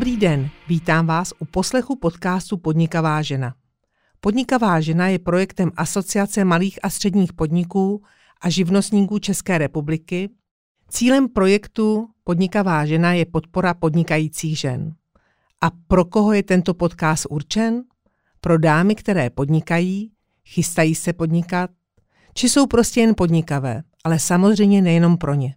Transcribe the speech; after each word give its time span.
Dobrý 0.00 0.16
den, 0.16 0.50
vítám 0.68 1.06
vás 1.06 1.32
u 1.38 1.44
poslechu 1.44 1.96
podcastu 1.96 2.56
Podnikavá 2.56 3.22
žena. 3.22 3.54
Podnikavá 4.20 4.80
žena 4.80 5.08
je 5.08 5.18
projektem 5.18 5.70
Asociace 5.76 6.44
malých 6.44 6.78
a 6.82 6.90
středních 6.90 7.32
podniků 7.32 8.02
a 8.40 8.50
živnostníků 8.50 9.18
České 9.18 9.58
republiky. 9.58 10.30
Cílem 10.88 11.28
projektu 11.28 12.08
Podnikavá 12.24 12.86
žena 12.86 13.12
je 13.12 13.26
podpora 13.26 13.74
podnikajících 13.74 14.58
žen. 14.58 14.94
A 15.60 15.70
pro 15.86 16.04
koho 16.04 16.32
je 16.32 16.42
tento 16.42 16.74
podcast 16.74 17.26
určen? 17.30 17.82
Pro 18.40 18.58
dámy, 18.58 18.94
které 18.94 19.30
podnikají, 19.30 20.12
chystají 20.44 20.94
se 20.94 21.12
podnikat, 21.12 21.70
či 22.34 22.48
jsou 22.48 22.66
prostě 22.66 23.00
jen 23.00 23.14
podnikavé, 23.16 23.82
ale 24.04 24.18
samozřejmě 24.18 24.82
nejenom 24.82 25.18
pro 25.18 25.34
ně. 25.34 25.54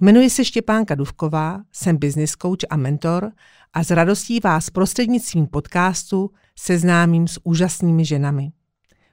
Jmenuji 0.00 0.30
se 0.30 0.44
Štěpánka 0.44 0.94
Duvková, 0.94 1.60
jsem 1.72 1.96
business 1.96 2.32
coach 2.42 2.66
a 2.70 2.76
mentor 2.76 3.32
a 3.72 3.84
s 3.84 3.90
radostí 3.90 4.40
vás 4.40 4.70
prostřednictvím 4.70 5.46
podcastu 5.46 6.30
seznámím 6.58 7.28
s 7.28 7.40
úžasnými 7.44 8.04
ženami. 8.04 8.52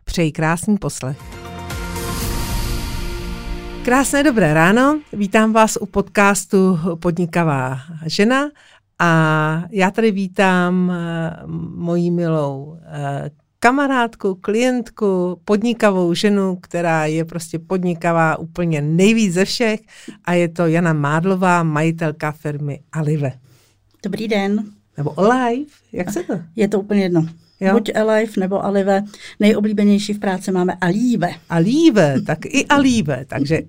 Přeji 0.04 0.32
krásný 0.32 0.78
poslech. 0.78 1.18
Krásné 3.86 4.24
dobré 4.24 4.54
ráno, 4.54 5.00
vítám 5.14 5.54
vás 5.54 5.78
u 5.82 5.86
podcastu 5.86 6.80
Podnikavá 7.02 7.80
žena 8.06 8.50
a 9.00 9.64
já 9.72 9.92
tady 9.92 10.12
vítám 10.12 10.92
eh, 10.92 11.38
moji 11.76 12.12
milou 12.12 12.80
eh, 12.82 13.30
kamarádku, 13.64 14.36
klientku, 14.36 15.40
podnikavou 15.46 16.14
ženu, 16.14 16.56
která 16.56 17.06
je 17.06 17.26
prostě 17.26 17.60
podnikavá 17.60 18.38
úplně 18.38 18.82
nejvíc 18.82 19.34
ze 19.34 19.46
všech 19.46 19.80
a 20.26 20.34
je 20.34 20.48
to 20.50 20.68
Jana 20.68 20.94
Mádlová, 20.94 21.64
majitelka 21.64 22.32
firmy 22.32 22.80
Alive. 22.92 23.32
Dobrý 24.04 24.28
den. 24.28 24.64
Nebo 24.98 25.20
Alive, 25.20 25.72
jak 25.92 26.12
se 26.12 26.24
to? 26.24 26.34
Je 26.56 26.68
to 26.68 26.80
úplně 26.80 27.04
jedno. 27.04 27.26
Jo? 27.60 27.74
Buď 27.74 27.96
Alive 27.96 28.32
nebo 28.38 28.66
Alive. 28.66 29.04
Nejoblíbenější 29.40 30.14
v 30.14 30.20
práci 30.20 30.52
máme 30.52 30.74
Alive. 30.82 31.30
Alive, 31.50 32.22
tak 32.22 32.46
i 32.46 32.66
Alive. 32.66 33.26
Takže, 33.26 33.62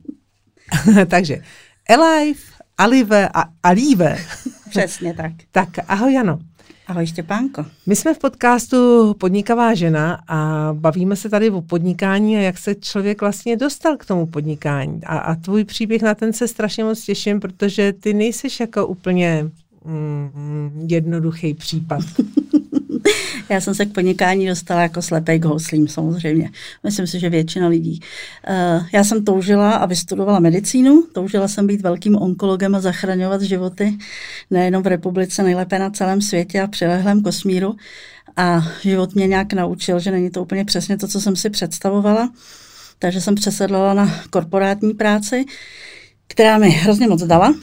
takže 1.06 1.42
Alive, 1.89 2.41
Alive 2.78 3.28
a 3.28 3.45
Alive. 3.62 4.19
Přesně 4.70 5.15
tak. 5.15 5.33
Tak 5.53 5.69
ahoj 5.89 6.12
Jano. 6.12 6.39
Ahoj 6.87 7.07
Štěpánko. 7.07 7.67
My 7.87 7.97
jsme 7.97 8.15
v 8.15 8.19
podcastu 8.19 9.15
Podnikavá 9.19 9.75
žena 9.75 10.19
a 10.29 10.69
bavíme 10.73 11.17
se 11.17 11.29
tady 11.29 11.51
o 11.51 11.63
podnikání 11.63 12.37
a 12.37 12.41
jak 12.41 12.59
se 12.59 12.75
člověk 12.75 13.21
vlastně 13.21 13.57
dostal 13.57 13.97
k 13.97 14.07
tomu 14.07 14.27
podnikání. 14.27 15.01
A, 15.05 15.19
a 15.19 15.35
tvůj 15.35 15.65
příběh 15.65 16.03
na 16.03 16.15
ten 16.15 16.33
se 16.33 16.49
strašně 16.49 16.85
moc 16.85 17.05
těším, 17.05 17.41
protože 17.41 17.93
ty 17.93 18.15
nejseš 18.15 18.61
jako 18.61 18.87
úplně 18.87 19.51
mm, 19.85 20.87
jednoduchý 20.89 21.55
případ. 21.55 22.01
Já 23.48 23.61
jsem 23.61 23.75
se 23.75 23.87
k 23.87 23.92
podnikání 23.92 24.47
dostala 24.47 24.83
jako 24.83 25.03
slepej 25.03 25.41
k 25.41 25.45
houslím 25.45 25.89
samozřejmě. 25.89 26.50
Myslím 26.84 27.06
si, 27.06 27.20
že 27.20 27.31
většina 27.31 27.69
lidí. 27.69 28.00
Uh, 28.48 28.87
já 28.92 29.05
jsem 29.05 29.25
toužila 29.25 29.73
a 29.73 29.87
vystudovala 29.87 30.41
medicínu. 30.41 31.05
Toužila 31.12 31.48
jsem 31.48 31.67
být 31.67 31.81
velkým 31.81 32.17
onkologem 32.17 32.75
a 32.75 32.81
zachraňovat 32.81 33.42
životy 33.42 33.98
nejenom 34.50 34.83
v 34.83 34.87
republice, 34.87 35.42
nejlépe 35.42 35.78
na 35.78 35.91
celém 35.91 36.22
světě 36.22 36.61
a 36.61 36.67
přilehlém 36.67 37.22
kosmíru. 37.22 37.77
A 38.37 38.62
život 38.83 39.15
mě 39.15 39.27
nějak 39.27 39.53
naučil, 39.53 40.00
že 40.00 40.11
není 40.11 40.31
to 40.31 40.43
úplně 40.43 40.65
přesně 40.65 40.99
to, 40.99 41.09
co 41.09 41.21
jsem 41.21 41.37
si 41.37 41.50
představovala. 41.50 42.32
Takže 42.99 43.21
jsem 43.21 43.34
přesedlala 43.34 43.94
na 43.94 44.15
korporátní 44.31 44.94
práci, 44.94 45.44
která 46.26 46.59
mi 46.59 46.69
hrozně 46.71 47.09
moc 47.09 47.22
dala. 47.22 47.55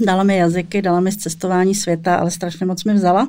Dala 0.00 0.22
mi 0.22 0.36
jazyky, 0.36 0.82
dala 0.82 1.00
mi 1.00 1.12
cestování 1.12 1.74
světa, 1.74 2.16
ale 2.16 2.30
strašně 2.30 2.66
moc 2.66 2.84
mi 2.84 2.94
vzala 2.94 3.28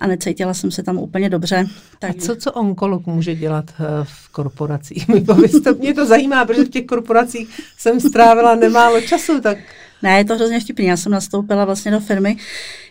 a 0.00 0.06
necítila 0.06 0.54
jsem 0.54 0.70
se 0.70 0.82
tam 0.82 0.98
úplně 0.98 1.28
dobře. 1.30 1.66
Tak... 1.98 2.10
A 2.10 2.14
co, 2.20 2.36
co 2.36 2.52
onkolog 2.52 3.06
může 3.06 3.34
dělat 3.34 3.64
eh, 3.70 3.84
v 4.02 4.28
korporacích? 4.28 5.08
Mě 5.78 5.94
to 5.94 6.06
zajímá, 6.06 6.44
protože 6.44 6.64
v 6.64 6.68
těch 6.68 6.86
korporacích 6.86 7.60
jsem 7.78 8.00
strávila 8.00 8.54
nemálo 8.54 9.00
času, 9.00 9.40
tak... 9.40 9.58
Ne, 10.02 10.18
je 10.18 10.24
to 10.24 10.34
hrozně 10.36 10.60
vtipný. 10.60 10.86
Já 10.86 10.96
jsem 10.96 11.12
nastoupila 11.12 11.64
vlastně 11.64 11.90
do 11.90 12.00
firmy, 12.00 12.36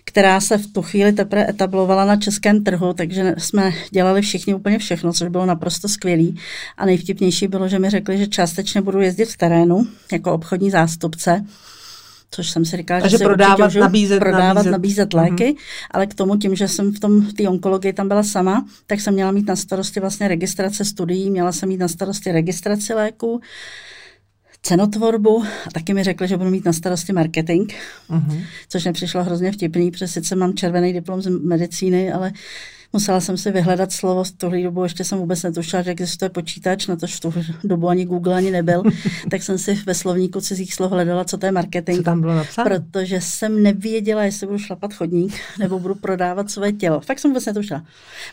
která 0.06 0.42
se 0.42 0.58
v 0.58 0.68
tu 0.68 0.82
chvíli 0.82 1.14
teprve 1.14 1.50
etablovala 1.50 2.06
na 2.06 2.16
českém 2.16 2.64
trhu, 2.64 2.94
takže 2.94 3.36
jsme 3.38 3.74
dělali 3.92 4.22
všichni 4.22 4.54
úplně 4.54 4.80
všechno, 4.80 5.14
což 5.14 5.30
bylo 5.30 5.46
naprosto 5.46 5.88
skvělý. 5.88 6.40
A 6.78 6.86
nejvtipnější 6.86 7.48
bylo, 7.48 7.68
že 7.68 7.80
mi 7.80 7.90
řekli, 7.90 8.18
že 8.18 8.28
částečně 8.28 8.82
budu 8.82 9.02
jezdit 9.02 9.26
v 9.26 9.38
terénu 9.38 9.88
jako 10.12 10.34
obchodní 10.34 10.72
zástupce 10.72 11.46
což 12.31 12.50
jsem 12.50 12.66
si 12.66 12.78
říkala, 12.78 13.00
že, 13.00 13.09
že 13.09 13.18
prodávat, 13.18 13.74
nabízet, 13.74 14.19
prodávat, 14.19 14.53
nabízet, 14.53 14.72
nabízet 14.72 15.13
léky, 15.13 15.44
mm-hmm. 15.44 15.88
ale 15.91 16.08
k 16.08 16.13
tomu 16.13 16.38
tím, 16.38 16.56
že 16.56 16.68
jsem 16.68 16.94
v 16.94 17.00
tom 17.00 17.22
v 17.22 17.34
té 17.34 17.50
onkologii 17.50 17.94
tam 17.94 18.08
byla 18.08 18.24
sama, 18.24 18.66
tak 18.88 19.02
jsem 19.02 19.13
měla 19.13 19.31
mít 19.31 19.47
na 19.47 19.56
starosti 19.56 20.00
vlastně 20.00 20.28
registrace 20.28 20.85
studií, 20.85 21.31
měla 21.31 21.52
jsem 21.52 21.69
mít 21.69 21.78
na 21.78 21.88
starosti 21.88 22.31
registraci 22.31 22.94
léků, 22.94 23.41
cenotvorbu 24.62 25.44
a 25.44 25.72
taky 25.74 25.94
mi 25.94 26.03
řekli, 26.03 26.28
že 26.28 26.38
budu 26.38 26.50
mít 26.50 26.66
na 26.66 26.74
starosti 26.74 27.14
marketing, 27.14 27.72
mm-hmm. 28.09 28.44
což 28.69 28.85
mi 28.85 28.94
přišlo 28.94 29.24
hrozně 29.24 29.52
vtipný, 29.52 29.91
protože 29.91 30.08
sice 30.08 30.35
mám 30.35 30.53
červený 30.53 30.94
diplom 30.94 31.22
z 31.22 31.30
medicíny, 31.30 32.12
ale 32.12 32.31
Musela 32.96 33.22
jsem 33.22 33.38
si 33.38 33.52
vyhledat 33.52 33.92
slovo, 33.92 34.24
v 34.24 34.32
tuhle 34.32 34.64
dobu 34.64 34.84
ještě 34.84 35.04
jsem 35.04 35.18
vůbec 35.18 35.44
netušila, 35.44 35.82
že 35.82 35.92
existuje 35.92 36.30
počítač, 36.30 36.88
na 36.88 36.96
to 36.96 37.08
v 37.08 37.20
tu 37.20 37.34
dobu 37.64 37.90
ani 37.90 38.06
Google 38.06 38.36
ani 38.36 38.52
nebyl, 38.52 38.84
tak 39.32 39.44
jsem 39.44 39.58
si 39.58 39.74
ve 39.74 39.94
slovníku 39.94 40.42
cizích 40.42 40.74
slov 40.74 40.92
hledala, 40.92 41.24
co 41.24 41.38
to 41.38 41.46
je 41.46 41.52
marketing. 41.52 41.98
Co 41.98 42.04
tam 42.04 42.22
bylo 42.22 42.36
napsáno? 42.36 42.70
Protože 42.70 43.22
jsem 43.22 43.64
nevěděla, 43.64 44.24
jestli 44.24 44.48
budu 44.48 44.60
šlapat 44.60 44.94
chodník 44.94 45.34
nebo 45.60 45.80
budu 45.80 45.96
prodávat 45.96 46.52
své 46.52 46.72
tělo. 46.72 47.00
Fakt 47.00 47.20
jsem 47.20 47.32
vůbec 47.32 47.46
netušila. 47.46 47.84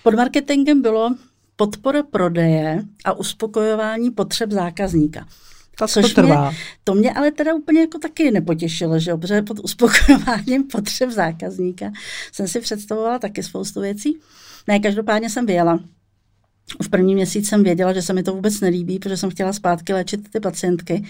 Pod 0.02 0.14
marketingem 0.14 0.82
bylo 0.82 1.14
podpora 1.56 2.02
prodeje 2.02 2.82
a 3.04 3.12
uspokojování 3.12 4.10
potřeb 4.10 4.50
zákazníka. 4.50 5.26
Tak 5.78 5.90
Což 5.90 6.14
to 6.14 6.22
trvá. 6.22 6.50
Mě, 6.50 6.58
to 6.84 6.94
mě 6.94 7.12
ale 7.12 7.30
teda 7.30 7.54
úplně 7.54 7.80
jako 7.80 7.98
taky 7.98 8.30
nepotěšilo, 8.30 8.98
že 8.98 9.12
obře 9.12 9.42
pod 9.42 9.58
uspokojováním 9.58 10.64
potřeb 10.72 11.10
zákazníka 11.10 11.92
jsem 12.32 12.48
si 12.48 12.60
představovala 12.60 13.18
taky 13.18 13.42
spoustu 13.42 13.80
věcí. 13.80 14.18
Ne, 14.68 14.80
každopádně 14.80 15.30
jsem 15.30 15.46
vyjela. 15.46 15.80
Už 16.80 16.88
první 16.88 17.14
měsíc 17.14 17.48
jsem 17.48 17.62
věděla, 17.62 17.92
že 17.92 18.02
se 18.02 18.12
mi 18.12 18.22
to 18.22 18.34
vůbec 18.34 18.60
nelíbí, 18.60 18.98
protože 18.98 19.16
jsem 19.16 19.30
chtěla 19.30 19.52
zpátky 19.52 19.92
léčit 19.92 20.30
ty 20.30 20.40
pacientky, 20.40 21.04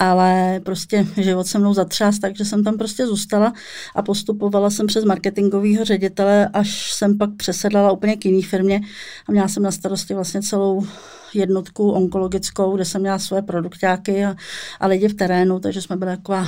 ale 0.00 0.60
prostě 0.64 1.06
život 1.16 1.46
se 1.46 1.58
mnou 1.58 1.74
zatřás, 1.74 2.18
takže 2.18 2.44
jsem 2.44 2.64
tam 2.64 2.78
prostě 2.78 3.06
zůstala 3.06 3.52
a 3.94 4.02
postupovala 4.02 4.70
jsem 4.70 4.86
přes 4.86 5.04
marketingového 5.04 5.84
ředitele, 5.84 6.48
až 6.52 6.92
jsem 6.92 7.18
pak 7.18 7.30
přesedlala 7.36 7.92
úplně 7.92 8.16
k 8.16 8.24
jiné 8.24 8.42
firmě 8.42 8.80
a 9.28 9.32
měla 9.32 9.48
jsem 9.48 9.62
na 9.62 9.70
starosti 9.70 10.14
vlastně 10.14 10.42
celou 10.42 10.86
jednotku 11.34 11.90
onkologickou, 11.90 12.74
kde 12.74 12.84
jsem 12.84 13.00
měla 13.00 13.18
své 13.18 13.42
produktáky 13.42 14.24
a, 14.24 14.36
a 14.80 14.86
lidi 14.86 15.08
v 15.08 15.14
terénu, 15.14 15.60
takže 15.60 15.82
jsme 15.82 15.96
byli 15.96 16.16
taková 16.16 16.46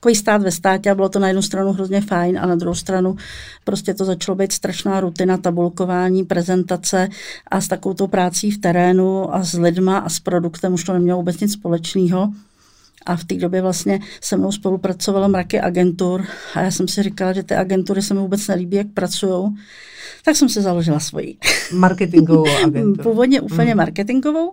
takový 0.00 0.14
stát 0.14 0.42
ve 0.42 0.50
státě 0.50 0.90
a 0.90 0.94
bylo 0.94 1.08
to 1.08 1.18
na 1.18 1.26
jednu 1.26 1.42
stranu 1.42 1.72
hrozně 1.72 2.00
fajn 2.00 2.38
a 2.38 2.46
na 2.46 2.54
druhou 2.54 2.74
stranu 2.74 3.16
prostě 3.64 3.94
to 3.94 4.04
začalo 4.04 4.36
být 4.36 4.52
strašná 4.52 5.00
rutina, 5.00 5.36
tabulkování, 5.36 6.24
prezentace 6.24 7.08
a 7.50 7.60
s 7.60 7.68
takovou 7.68 7.94
tou 7.94 8.06
prací 8.06 8.50
v 8.50 8.58
terénu 8.58 9.34
a 9.34 9.44
s 9.44 9.52
lidma 9.58 9.98
a 9.98 10.08
s 10.08 10.20
produktem 10.20 10.74
už 10.74 10.84
to 10.84 10.92
nemělo 10.92 11.18
vůbec 11.18 11.40
nic 11.40 11.52
společného. 11.52 12.32
A 13.06 13.16
v 13.16 13.24
té 13.24 13.34
době 13.34 13.62
vlastně 13.62 14.00
se 14.20 14.36
mnou 14.36 14.52
spolupracovalo 14.52 15.28
mraky 15.28 15.60
agentur 15.60 16.24
a 16.54 16.60
já 16.60 16.70
jsem 16.70 16.88
si 16.88 17.02
říkala, 17.02 17.32
že 17.32 17.42
ty 17.42 17.54
agentury 17.54 18.02
se 18.02 18.14
mi 18.14 18.20
vůbec 18.20 18.48
nelíbí, 18.48 18.76
jak 18.76 18.86
pracují 18.94 19.54
tak 20.24 20.36
jsem 20.36 20.48
si 20.48 20.62
založila 20.62 21.00
svoji. 21.00 21.36
Marketingovou 21.72 22.44
agenturu. 22.64 23.10
Původně 23.10 23.40
úplně 23.40 23.74
mm. 23.74 23.78
marketingovou 23.78 24.52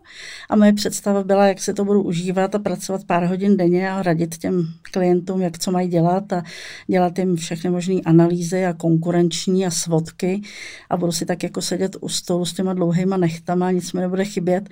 a 0.50 0.56
moje 0.56 0.74
představa 0.74 1.24
byla, 1.24 1.48
jak 1.48 1.62
se 1.62 1.74
to 1.74 1.86
budu 1.86 2.04
užívat 2.04 2.56
a 2.56 2.60
pracovat 2.60 3.04
pár 3.04 3.26
hodin 3.26 3.58
denně 3.58 3.92
a 3.92 4.04
radit 4.04 4.38
těm 4.38 4.68
klientům, 4.82 5.42
jak 5.42 5.60
co 5.60 5.72
mají 5.72 5.88
dělat 5.88 6.34
a 6.34 6.44
dělat 6.88 7.20
jim 7.20 7.36
všechny 7.36 7.70
možné 7.70 8.02
analýzy 8.06 8.66
a 8.66 8.74
konkurenční 8.74 9.66
a 9.66 9.72
svodky 9.72 10.42
a 10.90 10.98
budu 10.98 11.12
si 11.12 11.26
tak 11.26 11.44
jako 11.44 11.62
sedět 11.62 11.96
u 12.02 12.10
stolu 12.10 12.46
s 12.46 12.54
těma 12.54 12.74
dlouhýma 12.74 13.18
nechtama, 13.18 13.72
nic 13.72 13.94
mi 13.94 14.02
nebude 14.02 14.26
chybět. 14.26 14.70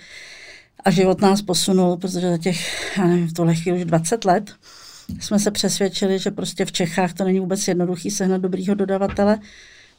A 0.86 0.92
život 0.92 1.22
nás 1.22 1.42
posunul, 1.42 1.98
protože 1.98 2.30
za 2.30 2.38
těch, 2.38 2.92
já 2.98 3.08
nevím, 3.08 3.28
v 3.28 3.34
tohle 3.34 3.56
chvíli 3.56 3.78
už 3.78 3.86
20 3.86 4.26
let 4.26 4.52
jsme 5.20 5.40
se 5.40 5.52
přesvědčili, 5.52 6.20
že 6.20 6.32
prostě 6.32 6.66
v 6.66 6.72
Čechách 6.72 7.14
to 7.14 7.24
není 7.24 7.40
vůbec 7.40 7.68
jednoduchý 7.68 8.12
sehnat 8.12 8.42
dobrýho 8.42 8.76
dodavatele, 8.76 9.40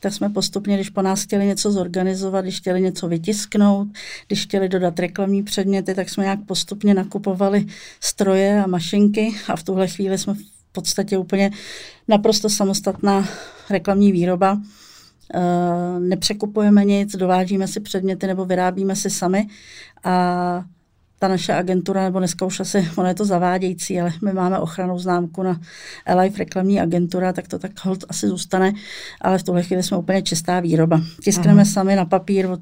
tak 0.01 0.13
jsme 0.13 0.29
postupně, 0.29 0.75
když 0.75 0.91
po 0.91 1.03
nás 1.03 1.23
chtěli 1.23 1.47
něco 1.47 1.73
zorganizovat, 1.73 2.45
když 2.45 2.59
chtěli 2.59 2.81
něco 2.81 3.09
vytisknout, 3.09 3.89
když 4.27 4.43
chtěli 4.43 4.69
dodat 4.69 4.99
reklamní 4.99 5.43
předměty, 5.43 5.95
tak 5.95 6.11
jsme 6.11 6.25
nějak 6.25 6.45
postupně 6.47 6.95
nakupovali 6.95 7.67
stroje 8.01 8.63
a 8.63 8.67
mašinky 8.67 9.35
a 9.49 9.57
v 9.57 9.63
tuhle 9.63 9.89
chvíli 9.89 10.19
jsme 10.19 10.35
v 10.35 10.73
podstatě 10.73 11.19
úplně 11.19 11.51
naprosto 12.09 12.51
samostatná 12.51 13.29
reklamní 13.71 14.13
výroba. 14.13 14.53
Uh, 15.35 16.01
nepřekupujeme 16.01 16.85
nic, 16.85 17.17
dovážíme 17.17 17.69
si 17.69 17.81
předměty 17.81 18.27
nebo 18.27 18.45
vyrábíme 18.45 18.97
si 18.97 19.11
sami 19.11 19.49
a 20.05 20.65
ta 21.19 21.29
naše 21.29 21.53
agentura, 21.53 22.03
nebo 22.03 22.19
dneska 22.19 22.47
už 22.47 22.61
asi, 22.61 22.89
ono 22.97 23.09
je 23.09 23.15
to 23.15 23.25
zavádějící, 23.25 24.01
ale 24.01 24.13
my 24.25 24.33
máme 24.33 24.59
ochranou 24.59 24.99
známku 24.99 25.43
na 25.43 25.61
Life 26.21 26.39
reklamní 26.39 26.81
agentura, 26.81 27.33
tak 27.33 27.49
to 27.49 27.59
tak 27.59 27.85
hold 27.85 28.05
asi 28.09 28.29
zůstane, 28.29 28.73
ale 29.21 29.39
v 29.39 29.43
tuhle 29.43 29.63
chvíli 29.63 29.83
jsme 29.83 29.97
úplně 29.97 30.23
čistá 30.23 30.61
výroba. 30.61 31.01
Tiskneme 31.23 31.63
Aha. 31.63 31.71
sami 31.71 31.97
na 31.97 32.05
papír 32.05 32.47
od 32.47 32.61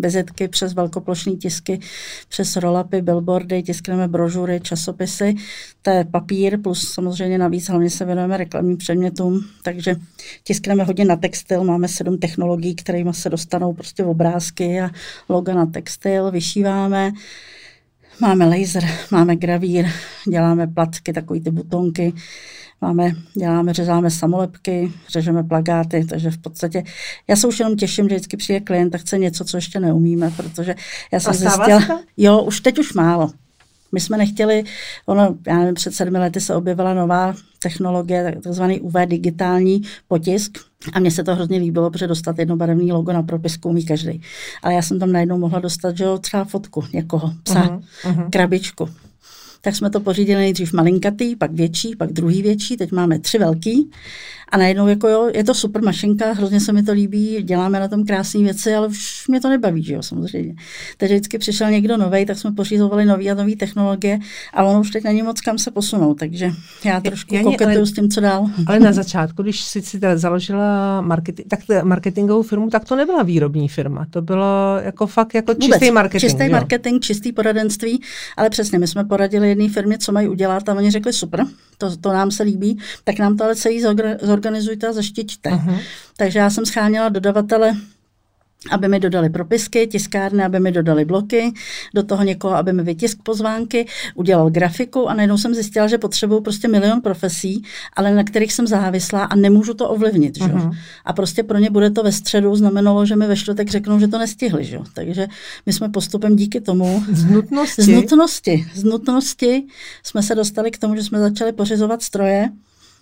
bezetky 0.00 0.48
přes 0.48 0.74
velkoplošní 0.74 1.36
tisky, 1.36 1.80
přes 2.28 2.56
rolapy, 2.56 3.02
billboardy, 3.02 3.62
tiskneme 3.62 4.08
brožury, 4.08 4.60
časopisy. 4.60 5.34
To 5.82 5.90
je 5.90 6.04
papír, 6.04 6.60
plus 6.60 6.92
samozřejmě 6.92 7.38
navíc 7.38 7.68
hlavně 7.68 7.90
se 7.90 8.04
věnujeme 8.04 8.36
reklamním 8.36 8.76
předmětům, 8.76 9.44
takže 9.62 9.96
tiskneme 10.44 10.84
hodně 10.84 11.04
na 11.04 11.16
textil, 11.16 11.64
máme 11.64 11.88
sedm 11.88 12.18
technologií, 12.18 12.74
kterými 12.74 13.14
se 13.14 13.30
dostanou 13.30 13.72
prostě 13.72 14.04
obrázky 14.04 14.80
a 14.80 14.90
loga 15.28 15.54
na 15.54 15.66
textil, 15.66 16.30
vyšíváme. 16.30 17.12
Máme 18.20 18.44
laser, 18.44 18.84
máme 19.10 19.36
gravír, 19.36 19.86
děláme 20.28 20.66
platky, 20.66 21.12
takové 21.12 21.40
ty 21.40 21.50
butonky, 21.50 22.12
máme, 22.80 23.12
děláme, 23.34 23.74
řezáme 23.74 24.10
samolepky, 24.10 24.92
řežeme 25.08 25.44
plagáty, 25.44 26.04
takže 26.04 26.30
v 26.30 26.38
podstatě 26.38 26.82
já 27.28 27.36
se 27.36 27.46
už 27.46 27.58
jenom 27.58 27.76
těším, 27.76 28.08
že 28.08 28.14
vždycky 28.14 28.36
přijde 28.36 28.60
klient 28.60 28.94
a 28.94 28.98
chce 28.98 29.18
něco, 29.18 29.44
co 29.44 29.56
ještě 29.56 29.80
neumíme, 29.80 30.30
protože 30.36 30.74
já 31.12 31.20
jsem 31.20 31.34
zjistila, 31.34 32.00
jo, 32.16 32.42
už 32.42 32.60
teď 32.60 32.78
už 32.78 32.92
málo. 32.92 33.30
My 33.92 34.00
jsme 34.00 34.16
nechtěli, 34.16 34.64
ono, 35.06 35.36
já 35.46 35.58
nevím, 35.58 35.74
před 35.74 35.94
sedmi 35.94 36.18
lety 36.18 36.40
se 36.40 36.54
objevila 36.54 36.94
nová 36.94 37.34
technologie, 37.62 38.36
takzvaný 38.42 38.80
UV 38.80 38.94
digitální 39.06 39.82
potisk. 40.08 40.58
A 40.92 41.00
mně 41.00 41.10
se 41.10 41.24
to 41.24 41.34
hrozně 41.34 41.58
líbilo, 41.58 41.90
protože 41.90 42.06
dostat 42.06 42.38
jednobarevný 42.38 42.92
logo 42.92 43.12
na 43.12 43.22
propisku 43.22 43.68
umí 43.68 43.84
každý. 43.84 44.22
Ale 44.62 44.74
já 44.74 44.82
jsem 44.82 44.98
tam 44.98 45.12
najednou 45.12 45.38
mohla 45.38 45.60
dostat, 45.60 45.96
že 45.96 46.04
jo, 46.04 46.18
třeba 46.18 46.44
fotku 46.44 46.84
někoho, 46.92 47.32
psa, 47.42 47.62
uh-huh, 47.62 47.82
uh-huh. 48.04 48.30
krabičku 48.30 48.88
tak 49.60 49.76
jsme 49.76 49.90
to 49.90 50.00
pořídili 50.00 50.40
nejdřív 50.40 50.72
malinkatý, 50.72 51.36
pak 51.36 51.52
větší, 51.52 51.96
pak 51.96 52.12
druhý 52.12 52.42
větší, 52.42 52.76
teď 52.76 52.92
máme 52.92 53.18
tři 53.18 53.38
velký 53.38 53.90
a 54.50 54.56
najednou 54.56 54.88
jako 54.88 55.08
jo, 55.08 55.30
je 55.34 55.44
to 55.44 55.54
super 55.54 55.82
mašinka, 55.82 56.32
hrozně 56.32 56.60
se 56.60 56.72
mi 56.72 56.82
to 56.82 56.92
líbí, 56.92 57.42
děláme 57.42 57.80
na 57.80 57.88
tom 57.88 58.04
krásné 58.04 58.42
věci, 58.42 58.74
ale 58.74 58.88
už 58.88 59.28
mě 59.28 59.40
to 59.40 59.48
nebaví, 59.48 59.82
že 59.82 59.94
jo, 59.94 60.02
samozřejmě. 60.02 60.54
Takže 60.96 61.14
vždycky 61.14 61.38
přišel 61.38 61.70
někdo 61.70 61.96
nový, 61.96 62.26
tak 62.26 62.38
jsme 62.38 62.52
pořizovali 62.52 63.04
nový 63.04 63.30
a 63.30 63.34
nový 63.34 63.56
technologie 63.56 64.18
a 64.54 64.64
ono 64.64 64.80
už 64.80 64.90
teď 64.90 65.04
není 65.04 65.22
moc 65.22 65.40
kam 65.40 65.58
se 65.58 65.70
posunout, 65.70 66.14
takže 66.14 66.50
já 66.84 67.00
trošku 67.00 67.34
Janě, 67.34 67.44
koketuju 67.44 67.76
ale, 67.76 67.86
s 67.86 67.92
tím, 67.92 68.08
co 68.08 68.20
dál. 68.20 68.46
Ale 68.66 68.80
na 68.80 68.92
začátku, 68.92 69.42
když 69.42 69.60
jsi 69.60 69.82
si 69.82 70.00
založila 70.14 71.00
marketing, 71.00 71.48
tak 71.48 71.60
marketingovou 71.82 72.42
firmu, 72.42 72.70
tak 72.70 72.84
to 72.84 72.96
nebyla 72.96 73.22
výrobní 73.22 73.68
firma, 73.68 74.06
to 74.10 74.22
bylo 74.22 74.78
jako 74.82 75.06
fakt 75.06 75.34
jako 75.34 75.52
Vůbec, 75.52 75.66
čistý 75.66 75.90
marketing. 75.90 76.20
Čistý 76.20 76.44
jo? 76.44 76.50
marketing, 76.50 77.02
čistý 77.02 77.32
poradenství, 77.32 78.02
ale 78.36 78.50
přesně, 78.50 78.78
my 78.78 78.86
jsme 78.86 79.04
poradili 79.04 79.49
jedné 79.50 79.68
firmě, 79.68 79.98
co 79.98 80.12
mají 80.12 80.28
udělat 80.28 80.68
a 80.68 80.74
oni 80.74 80.90
řekli 80.90 81.12
super, 81.12 81.46
to, 81.78 81.96
to 81.96 82.12
nám 82.12 82.30
se 82.30 82.42
líbí, 82.42 82.78
tak 83.04 83.18
nám 83.18 83.36
to 83.36 83.44
ale 83.44 83.56
celý 83.56 83.82
zorganizujte 84.22 84.88
a 84.88 84.92
zaštiťte. 84.92 85.50
Uh-huh. 85.50 85.78
Takže 86.16 86.38
já 86.38 86.50
jsem 86.50 86.66
scháněla 86.66 87.08
dodavatele 87.08 87.76
aby 88.70 88.88
mi 88.88 89.00
dodali 89.00 89.30
propisky, 89.30 89.86
tiskárny, 89.86 90.44
aby 90.44 90.60
mi 90.60 90.72
dodali 90.72 91.04
bloky, 91.04 91.52
do 91.94 92.02
toho 92.02 92.24
někoho, 92.24 92.54
aby 92.54 92.72
mi 92.72 92.82
vytisk 92.82 93.22
pozvánky, 93.22 93.86
udělal 94.14 94.50
grafiku 94.50 95.08
a 95.08 95.14
najednou 95.14 95.38
jsem 95.38 95.54
zjistila, 95.54 95.86
že 95.86 95.98
potřebuju 95.98 96.40
prostě 96.40 96.68
milion 96.68 97.00
profesí, 97.00 97.62
ale 97.96 98.14
na 98.14 98.24
kterých 98.24 98.52
jsem 98.52 98.66
závislá 98.66 99.24
a 99.24 99.36
nemůžu 99.36 99.74
to 99.74 99.88
ovlivnit. 99.88 100.38
Že? 100.38 100.44
Uh-huh. 100.44 100.76
A 101.04 101.12
prostě 101.12 101.42
pro 101.42 101.58
ně 101.58 101.70
bude 101.70 101.90
to 101.90 102.02
ve 102.02 102.12
středu, 102.12 102.56
znamenalo, 102.56 103.06
že 103.06 103.16
mi 103.16 103.26
ve 103.26 103.36
čtvrtek 103.36 103.70
řeknou, 103.70 104.00
že 104.00 104.08
to 104.08 104.18
nestihli. 104.18 104.64
Že? 104.64 104.78
Takže 104.94 105.26
my 105.66 105.72
jsme 105.72 105.88
postupem 105.88 106.36
díky 106.36 106.60
tomu... 106.60 107.04
Z 107.12 107.24
nutnosti. 107.24 107.82
Z 107.82 107.88
nutnosti. 107.88 108.66
Z 108.74 108.84
nutnosti 108.84 109.62
jsme 110.02 110.22
se 110.22 110.34
dostali 110.34 110.70
k 110.70 110.78
tomu, 110.78 110.96
že 110.96 111.02
jsme 111.02 111.18
začali 111.18 111.52
pořizovat 111.52 112.02
stroje, 112.02 112.48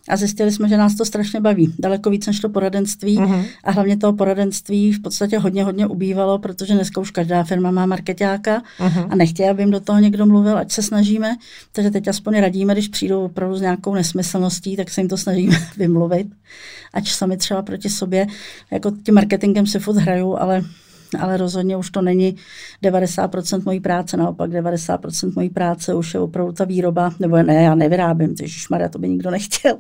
a 0.09 0.17
zjistili 0.17 0.53
jsme, 0.53 0.69
že 0.69 0.77
nás 0.77 0.95
to 0.95 1.05
strašně 1.05 1.41
baví. 1.41 1.75
Daleko 1.79 2.11
víc 2.11 2.27
než 2.27 2.41
to 2.41 2.49
poradenství 2.49 3.19
uh-huh. 3.19 3.45
a 3.65 3.71
hlavně 3.71 3.97
toho 3.97 4.13
poradenství 4.13 4.93
v 4.93 5.03
podstatě 5.03 5.39
hodně, 5.39 5.65
hodně 5.65 5.87
ubývalo, 5.87 6.39
protože 6.39 6.75
dneska 6.75 7.01
už 7.01 7.11
každá 7.11 7.45
firma 7.45 7.71
má 7.71 7.87
marketáka 7.87 8.63
uh-huh. 8.79 9.07
a 9.11 9.17
nechtějí, 9.17 9.49
aby 9.49 9.63
jim 9.63 9.71
do 9.71 9.81
toho 9.81 9.99
někdo 9.99 10.27
mluvil, 10.27 10.59
ať 10.59 10.73
se 10.73 10.83
snažíme. 10.83 11.37
Takže 11.73 11.91
teď 11.91 12.09
aspoň 12.09 12.41
radíme, 12.41 12.73
když 12.73 12.89
přijdou 12.89 13.25
opravdu 13.25 13.57
s 13.57 13.61
nějakou 13.61 13.95
nesmyslností, 13.95 14.77
tak 14.77 14.91
se 14.91 15.01
jim 15.01 15.09
to 15.09 15.17
snažíme 15.17 15.57
vymluvit. 15.77 16.27
Ať 16.95 17.09
sami 17.09 17.37
třeba 17.37 17.63
proti 17.63 17.89
sobě, 17.89 18.27
jako 18.71 18.91
tím 18.91 19.15
marketingem 19.15 19.67
si 19.67 19.79
furt 19.79 19.97
hrajou, 19.97 20.41
ale 20.41 20.65
ale 21.21 21.37
rozhodně 21.37 21.77
už 21.77 21.91
to 21.91 22.03
není 22.03 22.37
90% 22.83 23.63
mojí 23.65 23.81
práce, 23.81 24.17
naopak 24.17 24.51
90% 24.51 25.33
mojí 25.37 25.51
práce 25.51 25.95
už 25.95 26.15
je 26.15 26.21
opravdu 26.21 26.53
ta 26.53 26.65
výroba, 26.65 27.13
nebo 27.19 27.43
ne, 27.43 27.63
já 27.63 27.75
nevyrábím, 27.75 28.35
Maria, 28.71 28.89
to 28.89 28.99
by 28.99 29.09
nikdo 29.09 29.31
nechtěl. 29.31 29.79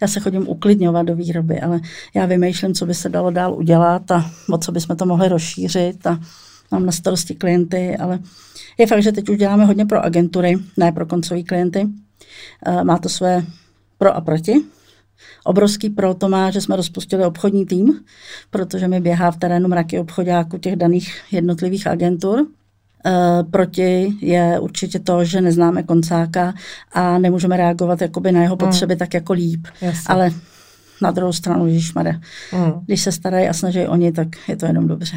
Já 0.00 0.08
se 0.08 0.20
chodím 0.20 0.48
uklidňovat 0.48 1.06
do 1.06 1.16
výroby, 1.16 1.60
ale 1.60 1.80
já 2.14 2.26
vymýšlím, 2.26 2.74
co 2.74 2.86
by 2.86 2.94
se 2.94 3.08
dalo 3.08 3.30
dál 3.30 3.54
udělat 3.54 4.10
a 4.10 4.30
o 4.50 4.58
co 4.58 4.72
bychom 4.72 4.96
to 4.96 5.06
mohli 5.06 5.28
rozšířit 5.28 6.06
a 6.06 6.20
mám 6.70 6.86
na 6.86 6.92
starosti 6.92 7.34
klienty, 7.34 7.96
ale 7.96 8.18
je 8.78 8.86
fakt, 8.86 9.02
že 9.02 9.12
teď 9.12 9.28
už 9.28 9.38
děláme 9.38 9.64
hodně 9.64 9.86
pro 9.86 10.04
agentury, 10.04 10.56
ne 10.76 10.92
pro 10.92 11.06
koncové 11.06 11.42
klienty. 11.42 11.86
Eh, 12.66 12.84
má 12.84 12.98
to 12.98 13.08
své 13.08 13.44
pro 13.98 14.16
a 14.16 14.20
proti, 14.20 14.64
Obrovský 15.44 15.90
pro 15.90 16.14
to 16.14 16.28
má, 16.28 16.50
že 16.50 16.60
jsme 16.60 16.76
rozpustili 16.76 17.24
obchodní 17.24 17.66
tým, 17.66 18.00
protože 18.50 18.88
mi 18.88 19.00
běhá 19.00 19.30
v 19.30 19.36
terénu 19.36 19.68
mraky 19.68 19.98
obchodáků 19.98 20.58
těch 20.58 20.76
daných 20.76 21.22
jednotlivých 21.32 21.86
agentur. 21.86 22.46
E, 23.06 23.44
proti 23.50 24.14
je 24.20 24.58
určitě 24.60 24.98
to, 24.98 25.24
že 25.24 25.40
neznáme 25.40 25.82
koncáka 25.82 26.54
a 26.92 27.18
nemůžeme 27.18 27.56
reagovat 27.56 28.00
jakoby 28.00 28.32
na 28.32 28.42
jeho 28.42 28.56
hmm. 28.56 28.68
potřeby 28.68 28.94
mm. 28.94 28.98
tak 28.98 29.14
jako 29.14 29.32
líp. 29.32 29.66
Jasně. 29.80 30.14
Ale 30.14 30.30
na 31.02 31.10
druhou 31.10 31.32
stranu, 31.32 31.66
Ježišmarja, 31.66 32.20
mm. 32.52 32.72
když 32.86 33.02
se 33.02 33.12
starají 33.12 33.48
a 33.48 33.52
snaží 33.52 33.86
oni, 33.86 34.12
tak 34.12 34.28
je 34.48 34.56
to 34.56 34.66
jenom 34.66 34.88
dobře. 34.88 35.16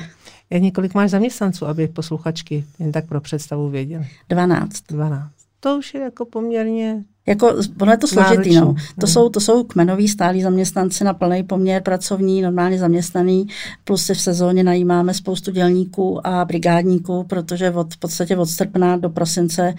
Jak 0.50 0.61
několik 0.61 0.93
máš 0.93 1.09
zaměstnanců, 1.09 1.65
aby 1.65 1.88
posluchačky 1.88 2.65
jen 2.79 2.91
tak 2.91 3.07
pro 3.07 3.21
představu 3.21 3.69
věděli? 3.69 4.07
12. 4.29 4.81
12. 4.89 5.31
To 5.59 5.77
už 5.77 5.93
je 5.93 6.01
jako 6.01 6.25
poměrně 6.25 7.03
jako, 7.27 7.56
ono 7.81 7.91
je 7.91 7.97
to 7.97 8.07
složitý, 8.07 8.56
no. 8.56 8.65
To, 9.00 9.06
hmm. 9.06 9.13
jsou, 9.13 9.29
to 9.29 9.39
jsou 9.39 9.63
kmenoví 9.63 10.07
stálí 10.07 10.41
zaměstnanci 10.41 11.03
na 11.03 11.13
plný 11.13 11.43
poměr 11.43 11.81
pracovní, 11.84 12.41
normálně 12.41 12.79
zaměstnaný, 12.79 13.48
plus 13.84 14.05
si 14.05 14.13
v 14.13 14.22
sezóně 14.22 14.63
najímáme 14.63 15.13
spoustu 15.13 15.51
dělníků 15.51 16.27
a 16.27 16.46
brigádníků, 16.46 17.24
protože 17.24 17.72
od, 17.72 17.93
v 17.93 17.98
podstatě 17.98 18.38
od 18.38 18.46
srpna 18.46 18.98
do 18.98 19.10
prosince 19.10 19.74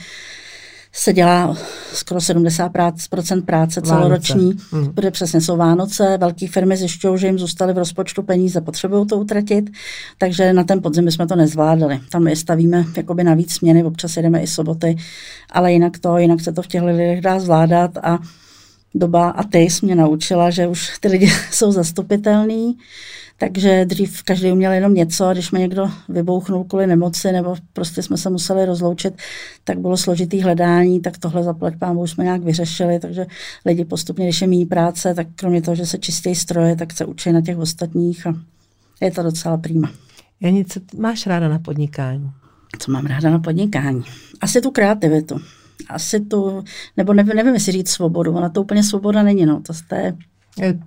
se 0.92 1.12
dělá 1.12 1.56
skoro 1.92 2.20
70% 2.20 3.42
práce 3.44 3.82
celoroční, 3.82 4.52
hmm. 4.70 4.94
protože 4.94 5.10
přesně 5.10 5.40
jsou 5.40 5.56
Vánoce, 5.56 6.18
velké 6.20 6.48
firmy 6.48 6.76
zjišťují, 6.76 7.18
že 7.18 7.26
jim 7.26 7.38
zůstaly 7.38 7.72
v 7.72 7.78
rozpočtu 7.78 8.22
peníze, 8.22 8.60
potřebují 8.60 9.06
to 9.06 9.16
utratit, 9.16 9.70
takže 10.18 10.52
na 10.52 10.64
ten 10.64 10.82
podzim 10.82 11.10
jsme 11.10 11.26
to 11.26 11.36
nezvládali. 11.36 12.00
Tam 12.10 12.24
my 12.24 12.36
stavíme 12.36 12.84
jakoby 12.96 13.24
navíc 13.24 13.52
směny, 13.52 13.84
občas 13.84 14.16
jedeme 14.16 14.42
i 14.42 14.46
soboty, 14.46 14.96
ale 15.50 15.72
jinak 15.72 15.98
to, 15.98 16.18
jinak 16.18 16.40
se 16.40 16.52
to 16.52 16.62
v 16.62 16.66
těch 16.66 16.82
lidech 16.82 17.20
dá 17.20 17.40
zvládat. 17.40 17.96
A 18.02 18.18
doba 18.94 19.30
a 19.30 19.42
ty 19.42 19.58
jsi 19.58 19.86
mě 19.86 19.94
naučila, 19.94 20.50
že 20.50 20.66
už 20.66 20.98
ty 20.98 21.08
lidi 21.08 21.30
jsou 21.50 21.72
zastupitelný, 21.72 22.78
takže 23.38 23.84
dřív 23.84 24.22
každý 24.22 24.52
uměl 24.52 24.72
jenom 24.72 24.94
něco 24.94 25.26
a 25.26 25.32
když 25.32 25.50
mě 25.50 25.60
někdo 25.60 25.90
vybouchnul 26.08 26.64
kvůli 26.64 26.86
nemoci 26.86 27.32
nebo 27.32 27.56
prostě 27.72 28.02
jsme 28.02 28.16
se 28.16 28.30
museli 28.30 28.64
rozloučit, 28.64 29.14
tak 29.64 29.78
bylo 29.78 29.96
složitý 29.96 30.40
hledání, 30.40 31.00
tak 31.00 31.18
tohle 31.18 31.42
zaplať 31.42 31.76
pámu 31.78 32.06
jsme 32.06 32.24
nějak 32.24 32.42
vyřešili, 32.42 33.00
takže 33.00 33.26
lidi 33.66 33.84
postupně, 33.84 34.26
když 34.26 34.40
je 34.40 34.48
méně 34.48 34.66
práce, 34.66 35.14
tak 35.14 35.26
kromě 35.34 35.62
toho, 35.62 35.74
že 35.74 35.86
se 35.86 35.98
čistějí 35.98 36.34
stroje, 36.34 36.76
tak 36.76 36.92
se 36.92 37.04
učí 37.04 37.32
na 37.32 37.40
těch 37.40 37.58
ostatních 37.58 38.26
a 38.26 38.34
je 39.00 39.10
to 39.10 39.22
docela 39.22 39.56
prýma. 39.56 39.90
Jani, 40.40 40.64
co 40.64 40.80
máš 40.96 41.26
ráda 41.26 41.48
na 41.48 41.58
podnikání? 41.58 42.30
Co 42.78 42.92
mám 42.92 43.06
ráda 43.06 43.30
na 43.30 43.38
podnikání? 43.38 44.02
Asi 44.40 44.60
tu 44.60 44.70
kreativitu. 44.70 45.40
Asi 45.88 46.20
tu, 46.20 46.64
nebo 46.96 47.14
nevím, 47.14 47.36
nevím 47.36 47.54
jestli 47.54 47.72
říct 47.72 47.90
svobodu, 47.90 48.32
ona 48.32 48.48
to 48.48 48.62
úplně 48.62 48.82
svoboda 48.82 49.22
není, 49.22 49.46
no, 49.46 49.62
to 49.88 49.94
je 49.94 50.16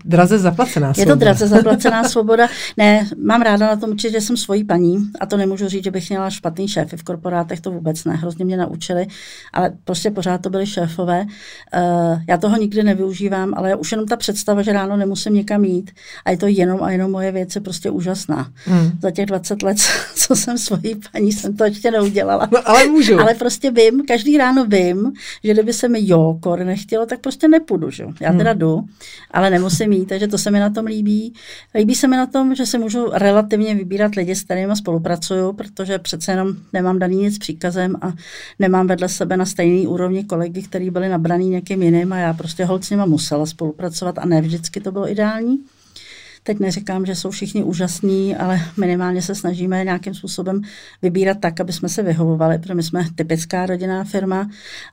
draze 0.06 0.40
zaplacená 0.40 0.94
svoboda. 0.94 1.12
Je 1.12 1.16
to 1.16 1.20
draze 1.20 1.48
zaplacená 1.58 2.04
svoboda. 2.04 2.48
Ne, 2.78 3.08
mám 3.24 3.42
ráda 3.42 3.68
na 3.68 3.76
tom 3.76 3.90
určitě, 3.90 4.12
že 4.12 4.22
jsem 4.22 4.38
svojí 4.38 4.64
paní 4.64 4.98
a 5.20 5.26
to 5.26 5.38
nemůžu 5.38 5.68
říct, 5.68 5.84
že 5.84 5.92
bych 5.92 6.10
měla 6.10 6.30
špatný 6.30 6.68
šéfy 6.68 6.98
v 6.98 7.04
korporátech, 7.04 7.62
to 7.62 7.72
vůbec 7.72 8.06
ne. 8.06 8.16
Hrozně 8.16 8.46
mě 8.46 8.58
naučili, 8.58 9.08
ale 9.54 9.74
prostě 9.84 10.12
pořád 10.12 10.42
to 10.42 10.50
byli 10.50 10.68
šéfové. 10.68 11.26
Uh, 11.26 12.22
já 12.28 12.38
toho 12.38 12.58
nikdy 12.58 12.84
nevyužívám, 12.84 13.54
ale 13.58 13.76
už 13.76 13.92
jenom 13.92 14.08
ta 14.08 14.16
představa, 14.16 14.62
že 14.62 14.74
ráno 14.74 14.98
nemusím 14.98 15.34
někam 15.34 15.66
jít 15.66 15.92
a 16.26 16.32
je 16.32 16.38
to 16.38 16.48
jenom 16.48 16.84
a 16.84 16.92
jenom 16.92 17.12
moje 17.12 17.32
věc, 17.32 17.56
je 17.56 17.62
prostě 17.62 17.90
úžasná. 17.90 18.52
Hmm. 18.66 18.92
Za 19.02 19.12
těch 19.12 19.26
20 19.26 19.64
let, 19.64 19.78
co 20.16 20.36
jsem 20.36 20.58
svojí 20.58 20.96
paní, 21.12 21.32
jsem 21.32 21.58
to 21.58 21.64
ještě 21.64 21.92
neudělala. 21.92 22.48
No, 22.52 22.70
ale 22.70 22.88
můžu. 22.88 23.20
ale 23.20 23.34
prostě 23.34 23.72
vím, 23.72 24.06
každý 24.08 24.38
ráno 24.38 24.66
vím, 24.66 25.12
že 25.44 25.54
kdyby 25.54 25.74
se 25.74 25.88
mi 25.88 26.00
jo, 26.02 26.38
kor 26.40 26.60
nechtělo, 26.60 27.06
tak 27.06 27.20
prostě 27.20 27.48
nepůjdu. 27.48 27.90
Že? 27.90 28.06
Já 28.20 28.34
teda 28.34 28.52
hmm. 28.52 28.60
jdu, 28.60 28.84
ale 29.32 29.50
ne 29.50 29.60
nemusím 29.62 29.90
mít, 29.90 30.06
takže 30.06 30.28
to 30.28 30.38
se 30.38 30.52
mi 30.52 30.60
na 30.60 30.70
tom 30.70 30.86
líbí. 30.86 31.34
Líbí 31.76 31.96
se 31.96 32.08
mi 32.08 32.18
na 32.18 32.26
tom, 32.26 32.56
že 32.56 32.66
se 32.66 32.78
můžu 32.78 33.10
relativně 33.14 33.76
vybírat 33.76 34.16
lidi, 34.16 34.36
s 34.36 34.44
kterými 34.44 34.76
spolupracuju, 34.76 35.54
protože 35.54 36.00
přece 36.00 36.32
jenom 36.32 36.54
nemám 36.74 37.00
daný 37.00 37.16
nic 37.16 37.38
příkazem 37.38 37.96
a 38.02 38.14
nemám 38.60 38.88
vedle 38.88 39.10
sebe 39.10 39.38
na 39.38 39.46
stejný 39.46 39.88
úrovni 39.88 40.24
kolegy, 40.24 40.62
který 40.62 40.90
byli 40.90 41.10
nabraný 41.10 41.50
někým 41.50 41.84
jiným 41.84 42.14
a 42.14 42.18
já 42.18 42.34
prostě 42.34 42.66
holc 42.66 42.86
s 42.86 42.90
nima 42.90 43.06
musela 43.06 43.46
spolupracovat 43.46 44.18
a 44.18 44.26
ne 44.26 44.42
vždycky 44.42 44.82
to 44.82 44.92
bylo 44.92 45.12
ideální. 45.12 45.60
Teď 46.44 46.60
neříkám, 46.60 47.06
že 47.06 47.16
jsou 47.16 47.32
všichni 47.32 47.64
úžasní, 47.64 48.36
ale 48.36 48.62
minimálně 48.78 49.22
se 49.22 49.36
snažíme 49.36 49.84
nějakým 49.84 50.14
způsobem 50.14 50.62
vybírat 51.02 51.38
tak, 51.40 51.60
aby 51.60 51.74
jsme 51.74 51.90
se 51.90 52.04
vyhovovali, 52.04 52.60
protože 52.60 52.74
my 52.74 52.84
jsme 52.84 53.06
typická 53.16 53.66
rodinná 53.66 54.04
firma 54.04 54.50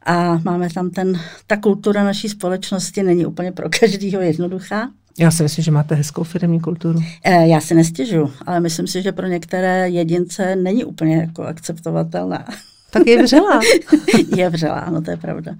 a 0.07 0.41
máme 0.45 0.69
tam 0.71 0.91
ten, 0.91 1.21
ta 1.47 1.57
kultura 1.57 2.05
naší 2.05 2.29
společnosti 2.29 3.03
není 3.03 3.27
úplně 3.27 3.53
pro 3.53 3.69
každého 3.81 4.23
jednoduchá. 4.23 4.91
Já 5.19 5.31
si 5.31 5.43
myslím, 5.43 5.65
že 5.65 5.71
máte 5.71 5.95
hezkou 5.95 6.25
firmní 6.25 6.61
kulturu. 6.61 7.01
E, 7.25 7.49
já 7.49 7.61
si 7.61 7.75
nestěžu, 7.75 8.33
ale 8.47 8.61
myslím 8.61 8.87
si, 8.87 9.03
že 9.03 9.13
pro 9.13 9.27
některé 9.27 9.89
jedince 9.89 10.57
není 10.57 10.85
úplně 10.85 11.17
jako 11.17 11.43
akceptovatelná. 11.43 12.45
Tak 12.91 13.07
je 13.07 13.23
vřela. 13.23 13.61
je 14.37 14.51
vřela, 14.51 14.79
ano, 14.79 15.03
to 15.03 15.11
je 15.11 15.17
pravda. 15.17 15.55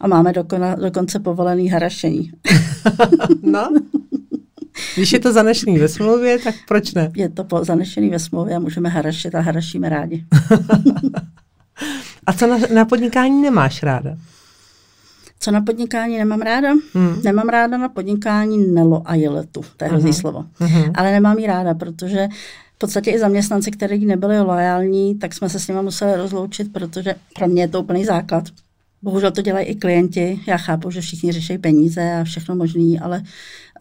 A 0.00 0.08
máme 0.08 0.32
dokona, 0.32 0.74
dokonce 0.74 1.18
povolený 1.18 1.68
harašení. 1.68 2.32
no, 3.42 3.68
když 4.96 5.12
je 5.12 5.18
to 5.18 5.32
zanešený 5.32 5.78
ve 5.78 5.88
smlouvě, 5.88 6.38
tak 6.38 6.54
proč 6.68 6.94
ne? 6.94 7.10
Je 7.16 7.28
to 7.28 7.44
po, 7.44 7.64
zanešený 7.64 8.10
ve 8.10 8.18
smlouvě 8.18 8.56
a 8.56 8.58
můžeme 8.58 8.88
harašit 8.88 9.34
a 9.34 9.40
harašíme 9.40 9.88
rádi. 9.88 10.24
a 12.26 12.32
co 12.32 12.46
na, 12.46 12.58
na 12.74 12.84
podnikání 12.84 13.42
nemáš 13.42 13.82
ráda? 13.82 14.16
Co 15.40 15.50
na 15.50 15.60
podnikání 15.60 16.18
nemám 16.18 16.40
ráda? 16.40 16.68
Hmm. 16.94 17.22
Nemám 17.24 17.48
ráda 17.48 17.76
na 17.76 17.88
podnikání 17.88 18.74
nelo 18.74 19.02
a 19.04 19.14
jeletu. 19.14 19.60
To 19.76 19.84
je 19.84 19.88
hrozný 19.88 20.10
uh-huh. 20.10 20.20
slovo. 20.20 20.44
Uh-huh. 20.60 20.92
Ale 20.94 21.12
nemám 21.12 21.38
ji 21.38 21.46
ráda, 21.46 21.74
protože 21.74 22.28
v 22.74 22.78
podstatě 22.78 23.10
i 23.10 23.18
zaměstnanci, 23.18 23.70
kteří 23.70 24.06
nebyli 24.06 24.40
loajální, 24.40 25.18
tak 25.18 25.34
jsme 25.34 25.48
se 25.48 25.60
s 25.60 25.68
nimi 25.68 25.82
museli 25.82 26.16
rozloučit, 26.16 26.72
protože 26.72 27.14
pro 27.34 27.48
mě 27.48 27.62
je 27.62 27.68
to 27.68 27.80
úplný 27.80 28.04
základ. 28.04 28.44
Bohužel 29.02 29.30
to 29.30 29.42
dělají 29.42 29.66
i 29.66 29.74
klienti. 29.74 30.40
Já 30.46 30.56
chápu, 30.56 30.90
že 30.90 31.00
všichni 31.00 31.32
řeší 31.32 31.58
peníze 31.58 32.12
a 32.12 32.24
všechno 32.24 32.56
možné, 32.56 32.98
ale 33.00 33.22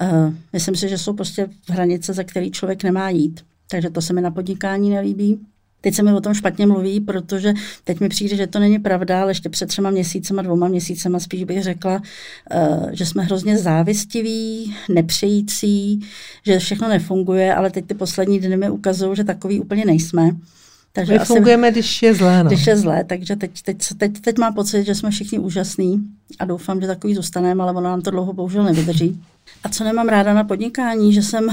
uh, 0.01 0.33
myslím 0.53 0.75
si, 0.75 0.89
že 0.89 0.97
jsou 0.97 1.13
prostě 1.13 1.49
hranice, 1.69 2.13
za 2.13 2.23
který 2.23 2.51
člověk 2.51 2.83
nemá 2.83 3.09
jít. 3.09 3.45
Takže 3.71 3.89
to 3.89 4.01
se 4.01 4.13
mi 4.13 4.21
na 4.21 4.31
podnikání 4.31 4.89
nelíbí. 4.89 5.39
Teď 5.81 5.95
se 5.95 6.03
mi 6.03 6.13
o 6.13 6.21
tom 6.21 6.33
špatně 6.33 6.67
mluví, 6.67 6.99
protože 6.99 7.53
teď 7.83 7.99
mi 7.99 8.09
přijde, 8.09 8.35
že 8.35 8.47
to 8.47 8.59
není 8.59 8.79
pravda, 8.79 9.21
ale 9.21 9.31
ještě 9.31 9.49
před 9.49 9.65
třema 9.65 9.89
měsícema, 9.89 10.41
dvouma 10.41 10.67
měsícema 10.67 11.19
spíš 11.19 11.43
bych 11.43 11.63
řekla, 11.63 12.01
uh, 12.55 12.89
že 12.91 13.05
jsme 13.05 13.23
hrozně 13.23 13.57
závistiví, 13.57 14.75
nepřející, 14.89 15.99
že 16.45 16.59
všechno 16.59 16.87
nefunguje, 16.87 17.55
ale 17.55 17.71
teď 17.71 17.85
ty 17.85 17.93
poslední 17.93 18.39
dny 18.39 18.57
mi 18.57 18.69
ukazují, 18.69 19.15
že 19.15 19.23
takový 19.23 19.59
úplně 19.59 19.85
nejsme. 19.85 20.31
Takže 20.93 21.13
My 21.13 21.19
asi, 21.19 21.33
fungujeme, 21.33 21.71
když 21.71 22.01
je 22.01 22.13
zlé. 22.13 22.43
No. 22.43 22.49
Když 22.49 22.67
je 22.67 22.77
zlé, 22.77 23.03
takže 23.03 23.35
teď, 23.35 23.51
teď, 23.63 23.77
teď, 23.97 24.19
teď 24.21 24.37
mám 24.37 24.53
pocit, 24.53 24.83
že 24.83 24.95
jsme 24.95 25.11
všichni 25.11 25.39
úžasní 25.39 26.03
a 26.39 26.45
doufám, 26.45 26.81
že 26.81 26.87
takový 26.87 27.15
zůstaneme, 27.15 27.63
ale 27.63 27.71
ono 27.71 27.81
nám 27.81 28.01
to 28.01 28.11
dlouho 28.11 28.33
bohužel 28.33 28.63
nevydrží. 28.63 29.21
A 29.63 29.69
co 29.69 29.83
nemám 29.83 30.07
ráda 30.07 30.33
na 30.33 30.43
podnikání, 30.43 31.13
že 31.13 31.21
jsem 31.21 31.49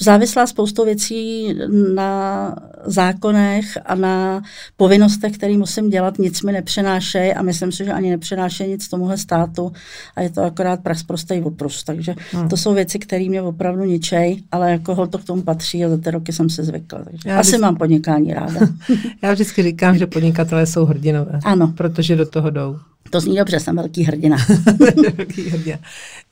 závislá 0.00 0.46
spoustou 0.46 0.84
věcí 0.84 1.54
na 1.94 2.54
zákonech 2.84 3.78
a 3.86 3.94
na 3.94 4.42
povinnostech, 4.76 5.32
které 5.32 5.56
musím 5.56 5.90
dělat, 5.90 6.18
nic 6.18 6.42
mi 6.42 6.52
nepřenášejí 6.52 7.32
a 7.32 7.42
myslím 7.42 7.72
si, 7.72 7.84
že 7.84 7.92
ani 7.92 8.10
nepřenášejí 8.10 8.70
nic 8.70 8.88
tomuhle 8.88 9.18
státu 9.18 9.72
a 10.16 10.20
je 10.20 10.30
to 10.30 10.42
akorát 10.42 10.80
prax 10.80 11.02
prostý 11.02 11.40
oprus. 11.40 11.84
Takže 11.84 12.14
hmm. 12.32 12.48
to 12.48 12.56
jsou 12.56 12.74
věci, 12.74 12.98
které 12.98 13.28
mě 13.28 13.42
opravdu 13.42 13.84
ničej, 13.84 14.42
ale 14.52 14.70
jako 14.70 15.06
to 15.06 15.18
k 15.18 15.24
tomu 15.24 15.42
patří 15.42 15.84
a 15.84 15.88
za 15.88 15.98
ty 15.98 16.10
roky 16.10 16.32
jsem 16.32 16.50
se 16.50 16.64
zvykla. 16.64 17.04
Takže 17.04 17.28
Já 17.28 17.38
asi 17.38 17.48
vždycky, 17.48 17.62
mám 17.62 17.76
podnikání 17.76 18.34
ráda. 18.34 18.60
Já 19.22 19.32
vždycky 19.32 19.62
říkám, 19.62 19.98
že 19.98 20.06
podnikatelé 20.06 20.66
jsou 20.66 20.84
hrdinové. 20.84 21.40
Ano. 21.44 21.72
Protože 21.76 22.16
do 22.16 22.26
toho 22.26 22.50
jdou. 22.50 22.78
To 23.10 23.20
zní 23.20 23.36
dobře, 23.36 23.60
jsem 23.60 23.76
velký 23.76 24.04
hrdina. 24.04 24.36
velký 25.16 25.50
hrdina. 25.50 25.78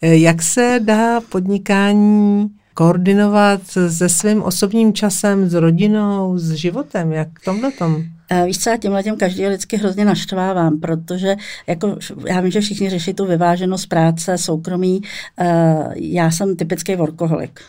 Jak 0.02 0.42
se 0.42 0.81
dá 0.83 1.21
podnikání 1.21 2.50
koordinovat 2.75 3.61
se 3.88 4.09
svým 4.09 4.43
osobním 4.43 4.93
časem, 4.93 5.49
s 5.49 5.55
rodinou, 5.55 6.38
s 6.38 6.52
životem, 6.52 7.12
jak 7.12 7.29
tomhle 7.45 7.73
tom? 7.73 8.05
Eh, 8.35 8.47
víš 8.47 8.59
co, 8.59 8.71
já 8.71 8.76
tímhle 8.76 9.02
těm 9.02 9.17
každý 9.17 9.47
lidsky 9.47 9.76
hrozně 9.76 10.05
naštvávám, 10.05 10.81
protože 10.81 11.37
jako, 11.67 11.97
já 12.26 12.41
vím, 12.41 12.50
že 12.50 12.61
všichni 12.61 12.91
řeší 12.91 13.14
tu 13.14 13.26
vyváženost 13.26 13.87
práce, 13.87 14.38
soukromí. 14.38 15.02
Uh, 15.41 15.93
já 15.95 16.31
jsem 16.31 16.57
typický 16.57 16.97
workoholik. 16.97 17.61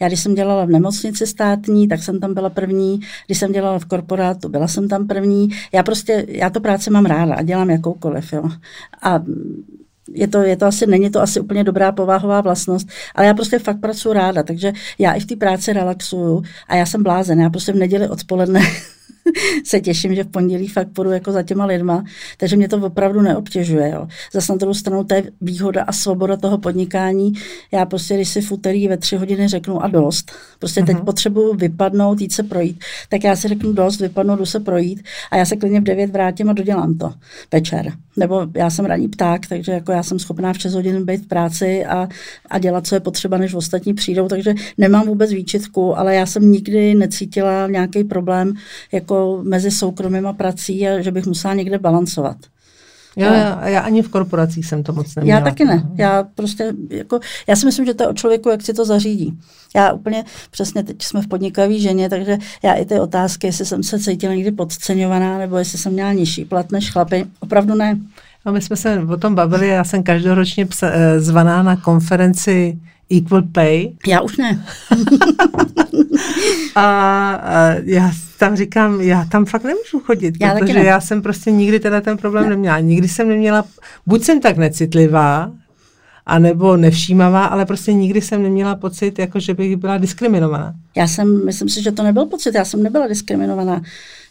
Já 0.00 0.08
když 0.08 0.20
jsem 0.20 0.34
dělala 0.34 0.64
v 0.64 0.70
nemocnici 0.70 1.26
státní, 1.26 1.88
tak 1.88 2.02
jsem 2.02 2.20
tam 2.20 2.34
byla 2.34 2.50
první. 2.50 3.00
Když 3.26 3.38
jsem 3.38 3.52
dělala 3.52 3.78
v 3.78 3.84
korporátu, 3.84 4.48
byla 4.48 4.68
jsem 4.68 4.88
tam 4.88 5.06
první. 5.06 5.48
Já 5.72 5.82
prostě, 5.82 6.26
já 6.28 6.50
to 6.50 6.60
práci 6.60 6.90
mám 6.90 7.06
ráda 7.06 7.34
a 7.34 7.42
dělám 7.42 7.70
jakoukoliv. 7.70 8.32
Jo. 8.32 8.44
A 9.02 9.22
je 10.14 10.28
to, 10.28 10.38
je 10.38 10.56
to 10.56 10.66
asi, 10.66 10.86
není 10.86 11.10
to 11.10 11.20
asi 11.20 11.40
úplně 11.40 11.64
dobrá 11.64 11.92
povahová 11.92 12.40
vlastnost, 12.40 12.88
ale 13.14 13.26
já 13.26 13.34
prostě 13.34 13.58
fakt 13.58 13.80
pracuji 13.80 14.12
ráda, 14.12 14.42
takže 14.42 14.72
já 14.98 15.12
i 15.12 15.20
v 15.20 15.26
té 15.26 15.36
práci 15.36 15.72
relaxuju 15.72 16.42
a 16.68 16.76
já 16.76 16.86
jsem 16.86 17.02
blázen, 17.02 17.40
já 17.40 17.50
prostě 17.50 17.72
v 17.72 17.76
neděli 17.76 18.08
odpoledne 18.08 18.60
se 19.64 19.80
těším, 19.80 20.14
že 20.14 20.24
v 20.24 20.26
pondělí 20.26 20.68
fakt 20.68 20.88
půjdu 20.88 21.10
jako 21.10 21.32
za 21.32 21.42
těma 21.42 21.64
lidma, 21.64 22.04
takže 22.36 22.56
mě 22.56 22.68
to 22.68 22.76
opravdu 22.76 23.20
neobtěžuje. 23.20 23.90
Jo. 23.90 24.08
Zase 24.32 24.52
na 24.52 24.56
druhou 24.56 24.74
stranu 24.74 25.04
to 25.04 25.14
je 25.14 25.22
výhoda 25.40 25.82
a 25.82 25.92
svoboda 25.92 26.36
toho 26.36 26.58
podnikání. 26.58 27.32
Já 27.72 27.86
prostě, 27.86 28.14
když 28.14 28.28
si 28.28 28.40
v 28.40 28.52
úterý 28.52 28.88
ve 28.88 28.96
tři 28.96 29.16
hodiny 29.16 29.48
řeknu 29.48 29.84
a 29.84 29.88
dost, 29.88 30.32
prostě 30.58 30.80
uh-huh. 30.80 30.86
teď 30.86 30.96
mhm. 30.96 31.04
potřebuju 31.04 31.54
vypadnout, 31.54 32.20
jít 32.20 32.32
se 32.32 32.42
projít, 32.42 32.84
tak 33.08 33.24
já 33.24 33.36
si 33.36 33.48
řeknu 33.48 33.72
dost, 33.72 34.00
vypadnu, 34.00 34.36
jdu 34.36 34.46
se 34.46 34.60
projít 34.60 35.02
a 35.30 35.36
já 35.36 35.44
se 35.44 35.56
klidně 35.56 35.80
v 35.80 35.84
devět 35.84 36.10
vrátím 36.10 36.50
a 36.50 36.52
dodělám 36.52 36.98
to 36.98 37.12
večer. 37.52 37.92
Nebo 38.16 38.46
já 38.54 38.70
jsem 38.70 38.84
ranní 38.84 39.08
pták, 39.08 39.46
takže 39.46 39.72
jako 39.72 39.92
já 39.92 40.02
jsem 40.02 40.18
schopná 40.18 40.52
v 40.52 40.58
6 40.58 40.74
hodin 40.74 41.04
být 41.04 41.24
v 41.24 41.28
práci 41.28 41.84
a, 41.86 42.08
a 42.50 42.58
dělat, 42.58 42.86
co 42.86 42.94
je 42.94 43.00
potřeba, 43.00 43.38
než 43.38 43.54
ostatní 43.54 43.94
přijdou, 43.94 44.28
takže 44.28 44.54
nemám 44.78 45.06
vůbec 45.06 45.32
výčitku, 45.32 45.98
ale 45.98 46.14
já 46.14 46.26
jsem 46.26 46.52
nikdy 46.52 46.94
necítila 46.94 47.66
nějaký 47.66 48.04
problém 48.04 48.52
jako 49.00 49.40
mezi 49.42 49.70
soukromým 49.70 50.26
a 50.26 50.32
prací 50.32 50.88
a 50.88 51.00
že 51.00 51.10
bych 51.10 51.26
musela 51.26 51.54
někde 51.54 51.78
balancovat. 51.78 52.36
Já, 53.16 53.34
já, 53.34 53.68
já 53.68 53.80
ani 53.80 54.02
v 54.02 54.08
korporacích 54.08 54.66
jsem 54.66 54.82
to 54.82 54.92
moc 54.92 55.14
neměla. 55.14 55.38
Já 55.38 55.44
taky 55.44 55.64
ne. 55.64 55.82
Já 55.94 56.24
prostě, 56.34 56.72
jako, 56.90 57.20
já 57.46 57.56
si 57.56 57.66
myslím, 57.66 57.86
že 57.86 57.94
to 57.94 58.02
je 58.02 58.08
o 58.08 58.12
člověku, 58.14 58.48
jak 58.48 58.62
si 58.62 58.74
to 58.74 58.84
zařídí. 58.84 59.38
Já 59.76 59.92
úplně, 59.92 60.24
přesně 60.50 60.82
teď 60.82 61.02
jsme 61.02 61.22
v 61.22 61.28
podnikavé 61.28 61.78
ženě, 61.78 62.08
takže 62.08 62.38
já 62.62 62.72
i 62.72 62.84
ty 62.84 63.00
otázky, 63.00 63.46
jestli 63.46 63.66
jsem 63.66 63.82
se 63.82 63.98
cítila 63.98 64.34
někdy 64.34 64.52
podceňovaná, 64.52 65.38
nebo 65.38 65.56
jestli 65.56 65.78
jsem 65.78 65.92
měla 65.92 66.12
nižší 66.12 66.44
plat 66.44 66.72
než 66.72 66.90
chlapy, 66.90 67.26
opravdu 67.40 67.74
ne. 67.74 67.98
No, 68.46 68.52
my 68.52 68.62
jsme 68.62 68.76
se 68.76 69.02
o 69.08 69.16
tom 69.16 69.34
bavili, 69.34 69.68
já 69.68 69.84
jsem 69.84 70.02
každoročně 70.02 70.66
psa, 70.66 70.90
eh, 70.92 71.20
zvaná 71.20 71.62
na 71.62 71.76
konferenci 71.76 72.78
Equal 73.16 73.42
Pay. 73.42 73.92
Já 74.06 74.20
už 74.20 74.36
ne. 74.36 74.64
a, 76.74 77.32
a 77.34 77.74
já 77.84 78.10
tam 78.40 78.56
říkám, 78.56 79.00
já 79.00 79.24
tam 79.24 79.44
fakt 79.44 79.64
nemůžu 79.64 80.00
chodit, 80.00 80.34
já 80.40 80.54
protože 80.54 80.74
ne. 80.74 80.84
já 80.84 81.00
jsem 81.00 81.22
prostě 81.22 81.50
nikdy 81.50 81.80
teda 81.80 82.00
ten 82.00 82.16
problém 82.16 82.44
ne. 82.44 82.50
neměla. 82.50 82.80
Nikdy 82.80 83.08
jsem 83.08 83.28
neměla, 83.28 83.64
buď 84.06 84.22
jsem 84.22 84.40
tak 84.40 84.56
necitlivá, 84.56 85.52
anebo 86.26 86.76
nevšímavá, 86.76 87.44
ale 87.44 87.66
prostě 87.66 87.92
nikdy 87.92 88.20
jsem 88.20 88.42
neměla 88.42 88.74
pocit, 88.74 89.18
jako 89.18 89.40
že 89.40 89.54
bych 89.54 89.76
byla 89.76 89.98
diskriminovaná. 89.98 90.74
Já 90.96 91.08
jsem, 91.08 91.44
myslím 91.44 91.68
si, 91.68 91.82
že 91.82 91.92
to 91.92 92.02
nebyl 92.02 92.26
pocit, 92.26 92.54
já 92.54 92.64
jsem 92.64 92.82
nebyla 92.82 93.06
diskriminovaná. 93.06 93.82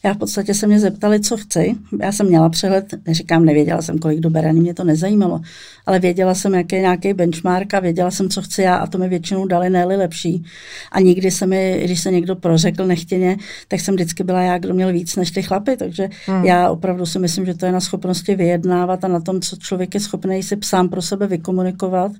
Já 0.04 0.14
v 0.14 0.18
podstatě 0.18 0.54
se 0.54 0.68
mě 0.68 0.80
zeptali, 0.80 1.20
co 1.20 1.38
chci. 1.38 1.76
Já 2.02 2.12
jsem 2.12 2.28
měla 2.28 2.50
přehled, 2.50 2.94
neříkám, 3.08 3.46
nevěděla 3.46 3.82
jsem, 3.82 4.00
kolik 4.00 4.20
do 4.20 4.40
ani 4.48 4.60
mě 4.60 4.74
to 4.74 4.84
nezajímalo, 4.84 5.42
ale 5.86 6.00
věděla 6.00 6.36
jsem, 6.36 6.54
jaký 6.54 6.76
je 6.76 6.82
nějaký 6.82 7.14
benchmark 7.14 7.74
a 7.74 7.80
věděla 7.80 8.12
jsem, 8.12 8.30
co 8.30 8.42
chci 8.42 8.62
já 8.62 8.76
a 8.76 8.88
to 8.88 8.98
mi 8.98 9.10
většinou 9.10 9.46
dali 9.46 9.70
ne 9.70 9.86
lepší. 9.86 10.44
A 10.92 11.00
nikdy 11.00 11.32
se 11.32 11.48
mi, 11.48 11.82
když 11.84 12.02
se 12.02 12.12
někdo 12.12 12.36
prořekl 12.36 12.86
nechtěně, 12.86 13.38
tak 13.68 13.80
jsem 13.80 13.96
vždycky 13.96 14.24
byla 14.24 14.42
já, 14.42 14.58
kdo 14.58 14.74
měl 14.74 14.94
víc 14.94 15.16
než 15.16 15.32
ty 15.32 15.42
chlapy. 15.42 15.78
Takže 15.78 16.10
hmm. 16.26 16.46
já 16.46 16.70
opravdu 16.70 17.06
si 17.06 17.20
myslím, 17.20 17.46
že 17.46 17.54
to 17.54 17.66
je 17.66 17.72
na 17.72 17.80
schopnosti 17.80 18.36
vyjednávat 18.36 19.04
a 19.04 19.08
na 19.08 19.20
tom, 19.20 19.42
co 19.42 19.56
člověk 19.56 19.94
je 19.94 20.00
schopný 20.00 20.44
si 20.44 20.58
sám 20.64 20.90
pro 20.90 21.02
sebe 21.02 21.28
vykomunikovat. 21.28 22.12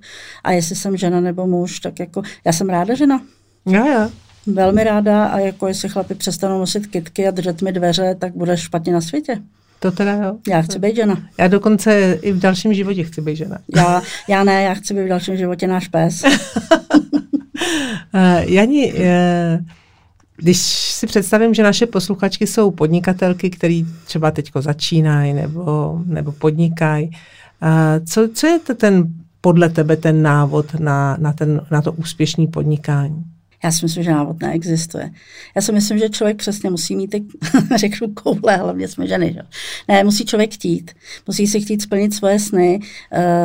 A 0.44 0.52
jestli 0.52 0.76
jsem 0.76 0.98
žena 0.98 1.22
nebo 1.22 1.48
muž, 1.48 1.80
tak 1.80 2.00
jako 2.00 2.22
já 2.46 2.54
jsem 2.54 2.70
ráda 2.70 2.96
žena. 2.96 3.22
Já, 3.66 3.88
já 3.88 4.10
velmi 4.54 4.84
ráda 4.84 5.26
a 5.26 5.40
jako 5.40 5.68
jestli 5.68 5.90
chlapi 5.90 6.16
přestanou 6.16 6.60
nosit 6.60 6.88
kitky 6.88 7.28
a 7.28 7.32
držet 7.32 7.62
mi 7.62 7.72
dveře, 7.72 8.16
tak 8.20 8.36
bude 8.36 8.58
špatně 8.58 8.94
na 8.94 9.02
světě. 9.02 9.42
To 9.80 9.92
teda 9.92 10.14
jo. 10.14 10.38
Já 10.50 10.62
chci 10.62 10.80
být 10.80 10.96
žena. 10.96 11.24
Já 11.38 11.48
dokonce 11.48 12.20
i 12.22 12.32
v 12.32 12.40
dalším 12.40 12.74
životě 12.74 13.04
chci 13.04 13.22
být 13.22 13.36
žena. 13.36 13.58
Já, 13.76 14.02
já 14.30 14.44
ne, 14.44 14.64
já 14.64 14.74
chci 14.74 14.94
být 14.94 15.06
v 15.06 15.08
dalším 15.08 15.38
životě 15.38 15.68
náš 15.68 15.88
pes. 15.88 16.24
uh, 16.24 16.30
Jani, 18.42 18.94
uh, 18.94 19.00
když 20.38 20.58
si 20.94 21.08
představím, 21.08 21.54
že 21.54 21.64
naše 21.64 21.86
posluchačky 21.86 22.48
jsou 22.48 22.72
podnikatelky, 22.72 23.50
které 23.50 23.82
třeba 24.06 24.32
teď 24.32 24.52
začínají 24.60 25.34
nebo, 25.34 26.00
nebo 26.06 26.32
podnikají, 26.32 27.08
uh, 27.08 28.06
co, 28.06 28.30
co 28.34 28.48
je 28.48 28.60
to 28.60 28.76
ten 28.76 29.14
podle 29.42 29.70
tebe 29.70 29.96
ten 29.96 30.22
návod 30.22 30.80
na, 30.80 31.18
na, 31.20 31.34
ten, 31.34 31.62
na 31.72 31.82
to 31.82 31.92
úspěšné 31.92 32.48
podnikání? 32.48 33.24
Já 33.64 33.72
si 33.72 33.86
myslím, 33.86 34.04
že 34.04 34.12
návod 34.12 34.42
neexistuje. 34.42 35.12
Já 35.56 35.62
si 35.62 35.72
myslím, 35.72 36.00
že 36.00 36.10
člověk 36.10 36.38
přesně 36.38 36.70
musí 36.70 36.96
mít 36.96 37.08
ty, 37.08 37.24
řeknu, 37.76 38.08
koule, 38.14 38.58
hlavně 38.58 38.88
jsme 38.88 39.08
ženy. 39.08 39.34
Že? 39.34 39.42
Ne, 39.88 40.04
musí 40.04 40.26
člověk 40.26 40.54
chtít. 40.54 40.92
Musí 41.28 41.48
si 41.48 41.62
chtít 41.62 41.82
splnit 41.82 42.14
svoje 42.14 42.40
sny. 42.40 42.80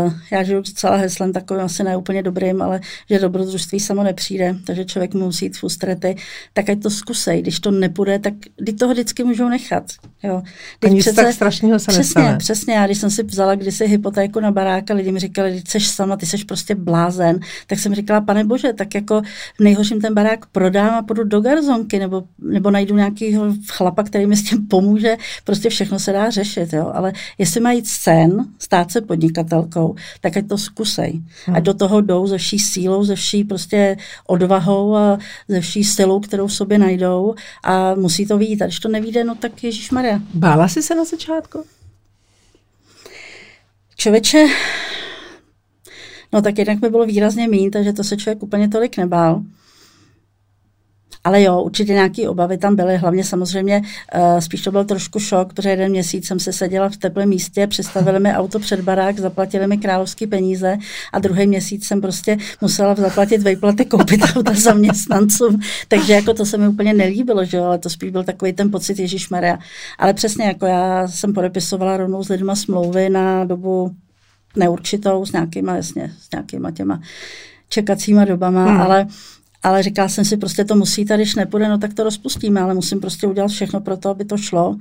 Uh, 0.04 0.12
já 0.30 0.42
žiju 0.42 0.60
docela 0.60 0.96
heslem 0.96 1.32
takovým 1.32 1.62
asi 1.62 1.84
neúplně 1.84 2.22
dobrým, 2.22 2.62
ale 2.62 2.80
že 3.10 3.18
dobrodružství 3.18 3.80
samo 3.80 4.02
nepřijde, 4.02 4.56
takže 4.66 4.84
člověk 4.84 5.14
musí 5.14 5.44
jít 5.44 5.56
v 5.56 5.64
ústrety. 5.64 6.16
Tak 6.52 6.68
ať 6.70 6.82
to 6.82 6.90
zkusej. 6.90 7.42
Když 7.42 7.60
to 7.60 7.70
nepůjde, 7.70 8.18
tak 8.18 8.34
kdy 8.56 8.72
toho 8.72 8.92
vždycky 8.92 9.24
můžou 9.24 9.48
nechat. 9.48 9.84
Jo. 10.22 10.42
Teď 10.78 10.90
A 10.90 10.94
nic 10.94 11.04
přece, 11.04 11.22
tak 11.22 11.34
strašného 11.34 11.78
se 11.78 11.84
Přesně, 11.84 11.98
nestane. 11.98 12.38
přesně. 12.38 12.74
Já 12.74 12.86
když 12.86 12.98
jsem 12.98 13.10
si 13.10 13.22
vzala 13.22 13.54
kdysi 13.54 13.86
hypotéku 13.86 14.40
na 14.40 14.50
barák 14.50 14.90
a 14.90 14.94
lidi 14.94 15.12
mi 15.12 15.20
říkali, 15.20 15.54
že 15.54 15.62
jsi 15.68 15.80
sama, 15.80 16.16
ty 16.16 16.26
jsi 16.26 16.44
prostě 16.44 16.74
blázen, 16.74 17.40
tak 17.66 17.78
jsem 17.78 17.94
říkala, 17.94 18.20
pane 18.20 18.44
bože, 18.44 18.72
tak 18.72 18.94
jako 18.94 19.22
v 19.58 19.60
nejhorším 19.60 20.00
ten 20.04 20.14
barák 20.14 20.46
prodám 20.46 20.94
a 20.94 21.02
půjdu 21.02 21.24
do 21.24 21.40
garzonky, 21.40 21.98
nebo, 21.98 22.24
nebo 22.38 22.70
najdu 22.70 22.96
nějakého 22.96 23.44
chlapa, 23.68 24.02
který 24.02 24.26
mi 24.26 24.36
s 24.36 24.42
tím 24.42 24.68
pomůže. 24.68 25.16
Prostě 25.44 25.68
všechno 25.68 25.98
se 25.98 26.12
dá 26.12 26.30
řešit, 26.30 26.72
jo. 26.72 26.90
Ale 26.94 27.12
jestli 27.38 27.60
mají 27.60 27.82
sen 27.84 28.44
stát 28.58 28.90
se 28.90 29.00
podnikatelkou, 29.00 29.94
tak 30.20 30.36
ať 30.36 30.48
to 30.48 30.58
zkusej. 30.58 31.22
Hmm. 31.46 31.56
Ať 31.56 31.62
do 31.62 31.74
toho 31.74 32.00
jdou 32.00 32.26
ze 32.26 32.38
vší 32.38 32.58
sílou, 32.58 33.04
ze 33.04 33.14
vší 33.14 33.44
prostě 33.44 33.96
odvahou 34.26 34.96
a 34.96 35.18
ze 35.48 35.60
vší 35.60 35.84
silou, 35.84 36.20
kterou 36.20 36.46
v 36.46 36.54
sobě 36.54 36.78
najdou 36.78 37.34
a 37.62 37.94
musí 37.94 38.26
to 38.26 38.38
vidět. 38.38 38.62
A 38.62 38.66
když 38.66 38.80
to 38.80 38.88
nevíde, 38.88 39.24
no 39.24 39.34
tak 39.34 39.64
Ježíš 39.64 39.90
Maria. 39.90 40.20
Bála 40.34 40.68
jsi 40.68 40.82
se 40.82 40.94
na 40.94 41.04
začátku? 41.04 41.64
Člověče, 43.96 44.46
no 46.32 46.42
tak 46.42 46.58
jednak 46.58 46.78
by 46.78 46.88
bylo 46.88 47.06
výrazně 47.06 47.48
méně, 47.48 47.70
takže 47.70 47.92
to 47.92 48.04
se 48.04 48.16
člověk 48.16 48.42
úplně 48.42 48.68
tolik 48.68 48.96
nebál. 48.96 49.42
Ale 51.24 51.42
jo, 51.42 51.62
určitě 51.62 51.92
nějaké 51.92 52.28
obavy 52.28 52.58
tam 52.58 52.76
byly, 52.76 52.96
hlavně 52.96 53.24
samozřejmě 53.24 53.82
uh, 54.14 54.38
spíš 54.38 54.62
to 54.62 54.72
byl 54.72 54.84
trošku 54.84 55.20
šok, 55.20 55.52
protože 55.52 55.68
jeden 55.68 55.90
měsíc 55.90 56.26
jsem 56.26 56.40
se 56.40 56.52
seděla 56.52 56.88
v 56.88 56.96
teplém 56.96 57.28
místě, 57.28 57.66
přistavili 57.66 58.20
mi 58.20 58.32
auto 58.32 58.58
před 58.58 58.80
barák, 58.80 59.18
zaplatili 59.18 59.66
mi 59.66 59.78
královské 59.78 60.26
peníze 60.26 60.78
a 61.12 61.18
druhý 61.18 61.46
měsíc 61.46 61.86
jsem 61.86 62.00
prostě 62.00 62.36
musela 62.60 62.94
zaplatit 62.94 63.42
vejplaty, 63.42 63.84
koupit 63.84 64.20
auta 64.36 64.54
zaměstnancům, 64.54 65.60
takže 65.88 66.12
jako 66.12 66.34
to 66.34 66.46
se 66.46 66.58
mi 66.58 66.68
úplně 66.68 66.94
nelíbilo, 66.94 67.44
že 67.44 67.56
jo, 67.56 67.64
ale 67.64 67.78
to 67.78 67.90
spíš 67.90 68.10
byl 68.10 68.24
takový 68.24 68.52
ten 68.52 68.70
pocit 68.70 68.98
Ježíš 68.98 69.28
Maria. 69.28 69.58
Ale 69.98 70.14
přesně 70.14 70.44
jako 70.44 70.66
já 70.66 71.08
jsem 71.08 71.32
podepisovala 71.32 71.96
rovnou 71.96 72.24
s 72.24 72.28
lidma 72.28 72.56
smlouvy 72.56 73.10
na 73.10 73.44
dobu 73.44 73.94
neurčitou 74.56 75.26
s 75.26 75.32
nějakýma, 75.32 75.76
jasně, 75.76 76.12
s 76.20 76.30
nějakýma 76.32 76.70
těma 76.70 77.00
čekacíma 77.68 78.24
dobama, 78.24 78.64
hmm. 78.64 78.80
ale 78.80 79.06
ale 79.64 79.82
říkala 79.82 80.08
jsem 80.08 80.24
si, 80.24 80.36
prostě 80.36 80.64
to 80.64 80.74
musí, 80.74 81.04
tady 81.04 81.22
když 81.22 81.34
nepůjde, 81.34 81.68
no 81.68 81.78
tak 81.78 81.94
to 81.94 82.04
rozpustíme, 82.04 82.60
ale 82.60 82.74
musím 82.74 83.00
prostě 83.00 83.26
udělat 83.26 83.48
všechno 83.48 83.80
pro 83.80 83.96
to, 83.96 84.08
aby 84.10 84.24
to 84.24 84.36
šlo. 84.36 84.76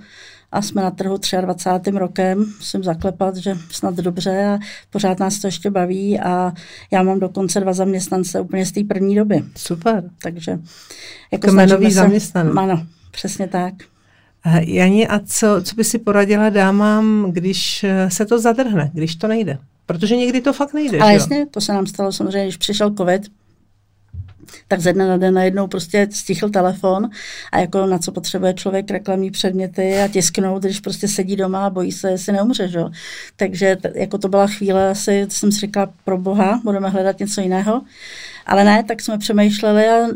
A 0.51 0.61
jsme 0.61 0.81
na 0.81 0.91
trhu 0.91 1.17
23. 1.41 1.91
rokem, 1.91 2.39
musím 2.57 2.83
zaklepat, 2.83 3.37
že 3.37 3.57
snad 3.71 3.95
dobře 3.95 4.45
a 4.45 4.59
pořád 4.89 5.19
nás 5.19 5.39
to 5.39 5.47
ještě 5.47 5.71
baví 5.71 6.19
a 6.19 6.53
já 6.91 7.03
mám 7.03 7.19
dokonce 7.19 7.59
dva 7.59 7.73
zaměstnance 7.73 8.39
úplně 8.39 8.65
z 8.65 8.71
té 8.71 8.83
první 8.83 9.15
doby. 9.15 9.43
Super. 9.57 10.03
Takže 10.21 10.59
jako 11.31 11.47
Kmenový 11.47 11.91
zaměstnanec. 11.91 12.53
Ano, 12.57 12.85
přesně 13.11 13.47
tak. 13.47 13.73
Jani, 14.59 15.07
a 15.07 15.19
co, 15.19 15.47
co 15.63 15.75
by 15.75 15.83
si 15.83 15.99
poradila 15.99 16.49
dámám, 16.49 17.25
když 17.31 17.85
se 18.07 18.25
to 18.25 18.39
zadrhne, 18.39 18.91
když 18.93 19.15
to 19.15 19.27
nejde? 19.27 19.57
Protože 19.85 20.15
někdy 20.15 20.41
to 20.41 20.53
fakt 20.53 20.73
nejde. 20.73 20.99
Ale 20.99 21.13
jasně, 21.13 21.45
to 21.45 21.61
se 21.61 21.73
nám 21.73 21.87
stalo 21.87 22.11
samozřejmě, 22.11 22.43
když 22.43 22.57
přišel 22.57 22.93
covid, 22.97 23.21
tak 24.67 24.79
ze 24.79 24.93
dne 24.93 25.07
na 25.07 25.17
den 25.17 25.33
najednou 25.33 25.67
prostě 25.67 26.07
stichl 26.11 26.49
telefon 26.49 27.09
a 27.51 27.59
jako 27.59 27.85
na 27.85 27.97
co 27.97 28.11
potřebuje 28.11 28.53
člověk 28.53 28.91
reklamní 28.91 29.31
předměty 29.31 29.99
a 29.99 30.07
tisknout, 30.07 30.63
když 30.63 30.79
prostě 30.79 31.07
sedí 31.07 31.35
doma 31.35 31.65
a 31.65 31.69
bojí 31.69 31.91
se, 31.91 32.11
jestli 32.11 32.33
neumře, 32.33 32.67
že? 32.67 32.79
Takže 33.35 33.77
jako 33.95 34.17
to 34.17 34.29
byla 34.29 34.47
chvíle, 34.47 34.89
asi 34.89 35.27
jsem 35.29 35.51
si 35.51 35.59
říkala, 35.59 35.89
pro 36.05 36.17
boha, 36.17 36.61
budeme 36.63 36.89
hledat 36.89 37.19
něco 37.19 37.41
jiného. 37.41 37.81
Ale 38.45 38.63
ne, 38.63 38.83
tak 38.83 39.01
jsme 39.01 39.17
přemýšleli 39.17 39.89
a 39.89 40.07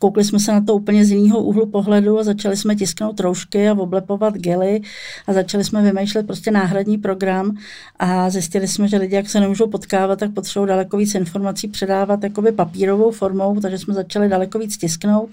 koukli 0.00 0.24
jsme 0.24 0.38
se 0.38 0.52
na 0.52 0.60
to 0.60 0.74
úplně 0.74 1.04
z 1.04 1.10
jiného 1.10 1.42
úhlu 1.42 1.66
pohledu 1.66 2.18
a 2.18 2.24
začali 2.24 2.56
jsme 2.56 2.76
tisknout 2.76 3.20
roušky 3.20 3.68
a 3.68 3.72
oblepovat 3.72 4.34
gely 4.34 4.80
a 5.26 5.32
začali 5.32 5.64
jsme 5.64 5.82
vymýšlet 5.82 6.26
prostě 6.26 6.50
náhradní 6.50 6.98
program 6.98 7.56
a 7.98 8.30
zjistili 8.30 8.68
jsme, 8.68 8.88
že 8.88 8.96
lidi, 8.96 9.14
jak 9.14 9.28
se 9.28 9.40
nemůžou 9.40 9.66
potkávat, 9.66 10.18
tak 10.18 10.32
potřebují 10.32 10.68
daleko 10.68 10.96
víc 10.96 11.14
informací 11.14 11.68
předávat 11.68 12.22
jakoby 12.24 12.52
papírovou 12.52 13.10
formou, 13.10 13.60
takže 13.60 13.78
jsme 13.78 13.94
začali 13.94 14.28
daleko 14.28 14.58
víc 14.58 14.76
tisknout. 14.76 15.30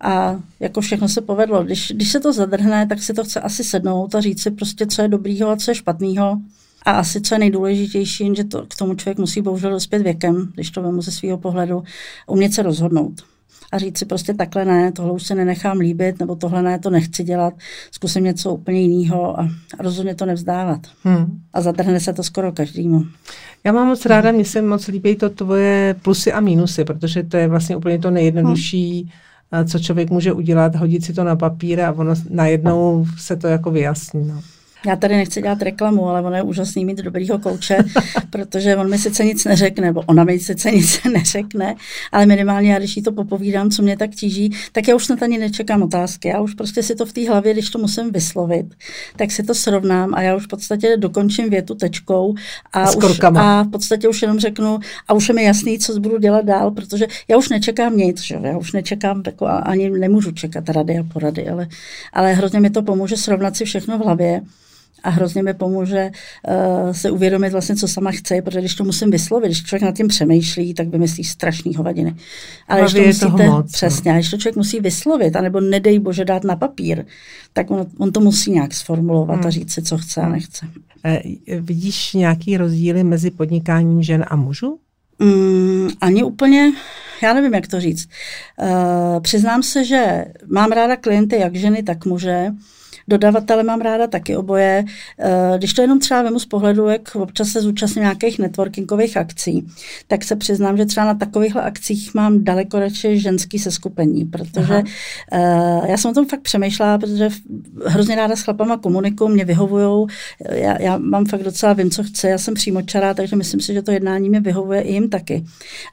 A 0.00 0.40
jako 0.60 0.80
všechno 0.80 1.08
se 1.08 1.20
povedlo. 1.20 1.64
Když, 1.64 1.92
když 1.96 2.12
se 2.12 2.20
to 2.20 2.32
zadrhne, 2.32 2.86
tak 2.86 3.02
si 3.02 3.14
to 3.14 3.24
chce 3.24 3.40
asi 3.40 3.64
sednout 3.64 4.14
a 4.14 4.20
říct 4.20 4.42
si 4.42 4.50
prostě, 4.50 4.86
co 4.86 5.02
je 5.02 5.08
dobrýho 5.08 5.50
a 5.50 5.56
co 5.56 5.70
je 5.70 5.74
špatného. 5.74 6.38
A 6.86 6.90
asi 6.90 7.20
co 7.20 7.34
je 7.34 7.38
nejdůležitější, 7.38 8.36
že 8.36 8.44
to, 8.44 8.66
k 8.66 8.76
tomu 8.76 8.94
člověk 8.94 9.18
musí 9.18 9.42
bohužel 9.42 9.70
dospět 9.70 10.02
věkem, 10.02 10.50
když 10.54 10.70
to 10.70 10.82
vemu 10.82 11.02
ze 11.02 11.10
svého 11.10 11.38
pohledu, 11.38 11.82
umět 12.26 12.54
se 12.54 12.62
rozhodnout 12.62 13.22
a 13.72 13.78
říct 13.78 13.98
si 13.98 14.04
prostě 14.04 14.34
takhle 14.34 14.64
ne, 14.64 14.92
tohle 14.92 15.12
už 15.12 15.22
se 15.22 15.34
nenechám 15.34 15.78
líbit, 15.78 16.18
nebo 16.18 16.36
tohle 16.36 16.62
ne, 16.62 16.78
to 16.78 16.90
nechci 16.90 17.24
dělat, 17.24 17.54
zkusím 17.90 18.24
něco 18.24 18.54
úplně 18.54 18.80
jiného 18.80 19.40
a, 19.40 19.48
rozhodně 19.80 20.14
to 20.14 20.26
nevzdávat. 20.26 20.80
Hmm. 21.02 21.40
A 21.52 21.60
zadrhne 21.60 22.00
se 22.00 22.12
to 22.12 22.22
skoro 22.22 22.52
každému. 22.52 23.04
Já 23.64 23.72
mám 23.72 23.86
moc 23.86 24.06
ráda, 24.06 24.32
mně 24.32 24.44
se 24.44 24.62
moc 24.62 24.86
líbí 24.86 25.16
to 25.16 25.30
tvoje 25.30 25.96
plusy 26.02 26.32
a 26.32 26.40
mínusy, 26.40 26.84
protože 26.84 27.22
to 27.22 27.36
je 27.36 27.48
vlastně 27.48 27.76
úplně 27.76 27.98
to 27.98 28.10
nejjednodušší, 28.10 29.12
hmm. 29.52 29.66
co 29.66 29.78
člověk 29.78 30.10
může 30.10 30.32
udělat, 30.32 30.76
hodit 30.76 31.04
si 31.04 31.12
to 31.12 31.24
na 31.24 31.36
papír 31.36 31.80
a 31.80 31.92
ono 31.92 32.14
najednou 32.30 33.06
se 33.18 33.36
to 33.36 33.46
jako 33.46 33.70
vyjasní. 33.70 34.28
No. 34.28 34.40
Já 34.86 34.96
tady 34.96 35.16
nechci 35.16 35.42
dělat 35.42 35.62
reklamu, 35.62 36.08
ale 36.08 36.22
ono 36.22 36.36
je 36.36 36.42
úžasný 36.42 36.84
mít 36.84 36.98
dobrýho 36.98 37.38
kouče, 37.38 37.78
protože 38.30 38.76
on 38.76 38.90
mi 38.90 38.98
sice 38.98 39.24
nic 39.24 39.44
neřekne, 39.44 39.86
nebo 39.86 40.02
ona 40.06 40.24
mi 40.24 40.38
sice 40.38 40.70
nic 40.70 41.00
neřekne, 41.12 41.74
ale 42.12 42.26
minimálně 42.26 42.72
já, 42.72 42.78
když 42.78 42.96
jí 42.96 43.02
to 43.02 43.12
popovídám, 43.12 43.70
co 43.70 43.82
mě 43.82 43.96
tak 43.96 44.10
tíží, 44.10 44.56
tak 44.72 44.88
já 44.88 44.94
už 44.94 45.06
snad 45.06 45.22
ani 45.22 45.38
nečekám 45.38 45.82
otázky. 45.82 46.28
Já 46.28 46.40
už 46.40 46.54
prostě 46.54 46.82
si 46.82 46.94
to 46.94 47.06
v 47.06 47.12
té 47.12 47.28
hlavě, 47.28 47.52
když 47.52 47.70
to 47.70 47.78
musím 47.78 48.12
vyslovit, 48.12 48.66
tak 49.16 49.30
si 49.30 49.42
to 49.42 49.54
srovnám 49.54 50.14
a 50.14 50.22
já 50.22 50.36
už 50.36 50.44
v 50.44 50.48
podstatě 50.48 50.96
dokončím 50.96 51.50
větu 51.50 51.74
tečkou 51.74 52.34
a, 52.72 52.82
a, 52.82 52.90
už, 52.90 53.20
a 53.22 53.62
v 53.62 53.70
podstatě 53.70 54.08
už 54.08 54.22
jenom 54.22 54.40
řeknu 54.40 54.78
a 55.08 55.14
už 55.14 55.28
je 55.28 55.34
mi 55.34 55.44
jasný, 55.44 55.78
co 55.78 56.00
budu 56.00 56.18
dělat 56.18 56.44
dál, 56.44 56.70
protože 56.70 57.06
já 57.28 57.36
už 57.36 57.48
nečekám 57.48 57.96
nic, 57.96 58.20
že? 58.20 58.38
já 58.42 58.58
už 58.58 58.72
nečekám, 58.72 59.22
jako, 59.26 59.46
ani 59.46 59.90
nemůžu 59.90 60.32
čekat 60.32 60.68
rady 60.68 60.98
a 60.98 61.02
porady, 61.02 61.48
ale, 61.48 61.68
ale 62.12 62.32
hrozně 62.32 62.60
mi 62.60 62.70
to 62.70 62.82
pomůže 62.82 63.16
srovnat 63.16 63.56
si 63.56 63.64
všechno 63.64 63.98
v 63.98 64.00
hlavě 64.00 64.40
a 65.02 65.10
hrozně 65.10 65.42
mi 65.42 65.54
pomůže 65.54 66.10
uh, 66.48 66.92
se 66.92 67.10
uvědomit 67.10 67.50
vlastně, 67.50 67.76
co 67.76 67.88
sama 67.88 68.10
chce, 68.10 68.42
protože 68.42 68.60
když 68.60 68.74
to 68.74 68.84
musím 68.84 69.10
vyslovit, 69.10 69.46
když 69.46 69.62
člověk 69.62 69.82
nad 69.82 69.96
tím 69.96 70.08
přemýšlí, 70.08 70.74
tak 70.74 70.88
vymyslí 70.88 71.24
strašný 71.24 71.74
hovadiny. 71.74 72.14
Ale 72.68 72.80
když 72.80 73.18
to 73.18 73.28
musíte, 73.28 73.46
moc, 73.46 73.72
přesně, 73.72 74.12
no. 74.12 74.18
když 74.18 74.30
to 74.30 74.36
člověk 74.36 74.56
musí 74.56 74.80
vyslovit, 74.80 75.36
anebo 75.36 75.60
nedej 75.60 75.98
bože 75.98 76.24
dát 76.24 76.44
na 76.44 76.56
papír, 76.56 77.04
tak 77.52 77.70
on, 77.70 77.86
on 77.98 78.12
to 78.12 78.20
musí 78.20 78.50
nějak 78.50 78.74
sformulovat 78.74 79.36
hmm. 79.36 79.46
a 79.46 79.50
říct 79.50 79.72
si, 79.72 79.82
co 79.82 79.98
chce 79.98 80.20
a 80.20 80.28
nechce. 80.28 80.66
E, 81.04 81.22
vidíš 81.60 82.14
nějaký 82.14 82.56
rozdíly 82.56 83.04
mezi 83.04 83.30
podnikáním 83.30 84.02
žen 84.02 84.24
a 84.28 84.36
mužů? 84.36 84.78
Mm, 85.18 85.88
ani 86.00 86.22
úplně, 86.22 86.72
já 87.22 87.32
nevím, 87.32 87.54
jak 87.54 87.66
to 87.66 87.80
říct. 87.80 88.08
Uh, 88.62 89.20
přiznám 89.20 89.62
se, 89.62 89.84
že 89.84 90.24
mám 90.46 90.72
ráda 90.72 90.96
klienty 90.96 91.40
jak 91.40 91.56
ženy, 91.56 91.82
tak 91.82 92.04
muže. 92.04 92.50
Dodavatele 93.10 93.62
mám 93.62 93.80
ráda 93.80 94.06
taky 94.06 94.36
oboje. 94.36 94.84
Eh, 95.18 95.58
když 95.58 95.72
to 95.72 95.82
jenom 95.82 95.98
třeba 95.98 96.22
vemu 96.22 96.38
z 96.38 96.46
pohledu, 96.46 96.86
jak 96.88 97.16
občas 97.16 97.48
se 97.48 97.60
zúčastním 97.60 98.02
nějakých 98.02 98.38
networkingových 98.38 99.16
akcí, 99.16 99.66
tak 100.06 100.24
se 100.24 100.36
přiznám, 100.36 100.76
že 100.76 100.86
třeba 100.86 101.06
na 101.06 101.14
takovýchhle 101.14 101.62
akcích 101.62 102.14
mám 102.14 102.44
daleko 102.44 102.78
radši 102.78 103.18
ženský 103.18 103.58
seskupení, 103.58 104.24
protože 104.24 104.74
Aha. 104.74 104.82
Eh, 105.32 105.90
já 105.90 105.96
jsem 105.96 106.10
o 106.10 106.14
tom 106.14 106.26
fakt 106.26 106.40
přemýšlela, 106.40 106.98
protože 106.98 107.28
hrozně 107.86 108.16
ráda 108.16 108.36
s 108.36 108.42
chlapama 108.42 108.76
komunikuju, 108.76 109.30
mě 109.30 109.44
vyhovují, 109.44 110.06
já, 110.50 110.82
já 110.82 110.98
mám 110.98 111.26
fakt 111.26 111.42
docela 111.42 111.72
vím, 111.72 111.90
co 111.90 112.02
chce, 112.02 112.28
já 112.28 112.38
jsem 112.38 112.54
přímočará, 112.54 113.14
takže 113.14 113.36
myslím 113.36 113.60
si, 113.60 113.74
že 113.74 113.82
to 113.82 113.90
jednání 113.90 114.28
mě 114.28 114.40
vyhovuje 114.40 114.80
i 114.80 114.92
jim 114.92 115.08
taky. 115.08 115.44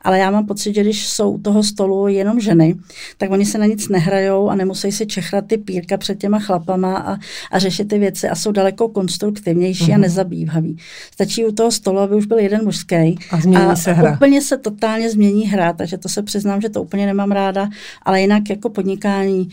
Ale 0.02 0.20
já 0.20 0.32
mám 0.32 0.46
pocit, 0.46 0.76
že 0.76 0.82
když 0.82 1.08
jsou 1.18 1.32
u 1.32 1.42
toho 1.42 1.64
stolu 1.64 2.08
jenom 2.08 2.40
ženy, 2.40 2.76
tak 3.18 3.32
oni 3.32 3.46
se 3.46 3.58
na 3.58 3.66
nic 3.66 3.90
nehrajou 3.90 4.50
a 4.50 4.56
nemusí 4.56 4.92
si 4.92 5.06
čechrat 5.06 5.46
ty 5.48 5.58
pírka 5.58 5.98
před 5.98 6.20
těma 6.20 6.40
chlapama 6.40 6.98
a, 6.98 7.18
a 7.52 7.60
řešit 7.60 7.88
ty 7.88 8.00
věci 8.00 8.30
a 8.30 8.36
jsou 8.36 8.52
daleko 8.52 8.90
konstruktivnější 8.90 9.84
mm-hmm. 9.84 9.94
a 9.94 9.98
mhm. 9.98 10.02
nezabývaví. 10.02 10.78
Stačí 11.12 11.46
u 11.46 11.52
toho 11.52 11.72
stolu, 11.72 12.00
aby 12.00 12.16
už 12.16 12.26
byl 12.26 12.38
jeden 12.38 12.64
mužský. 12.64 13.20
A 13.32 13.42
změní 13.42 13.66
a 13.66 13.76
se 13.76 13.94
hra. 13.94 14.14
úplně 14.14 14.42
se 14.42 14.58
totálně 14.58 15.10
změní 15.10 15.48
hra, 15.48 15.74
takže 15.74 15.98
to 15.98 16.10
se 16.10 16.24
přiznám, 16.24 16.62
že 16.62 16.70
to 16.70 16.84
úplně 16.84 17.06
nemám 17.06 17.32
ráda, 17.32 17.70
ale 18.02 18.22
jinak 18.22 18.50
jako 18.50 18.70
podnikání 18.70 19.50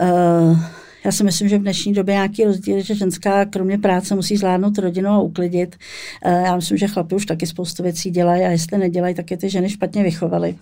uh, 0.00 0.58
Já 1.04 1.12
si 1.12 1.24
myslím, 1.24 1.48
že 1.48 1.58
v 1.58 1.62
dnešní 1.62 1.92
době 1.92 2.12
nějaký 2.12 2.44
rozdíl, 2.44 2.82
že 2.82 2.94
ženská 2.94 3.44
kromě 3.44 3.78
práce 3.78 4.14
musí 4.14 4.36
zvládnout 4.36 4.78
rodinu 4.78 5.10
a 5.10 5.20
uklidit. 5.20 5.76
Eh, 6.24 6.42
já 6.46 6.56
myslím, 6.56 6.78
že 6.78 6.86
chlapi 6.86 7.14
už 7.14 7.26
taky 7.26 7.46
spoustu 7.46 7.82
věcí 7.82 8.10
dělají 8.10 8.42
a 8.42 8.50
jestli 8.50 8.78
nedělají, 8.78 9.14
tak 9.14 9.30
je 9.30 9.36
ty 9.36 9.50
ženy 9.50 9.70
špatně 9.70 10.02
vychovaly. 10.02 10.54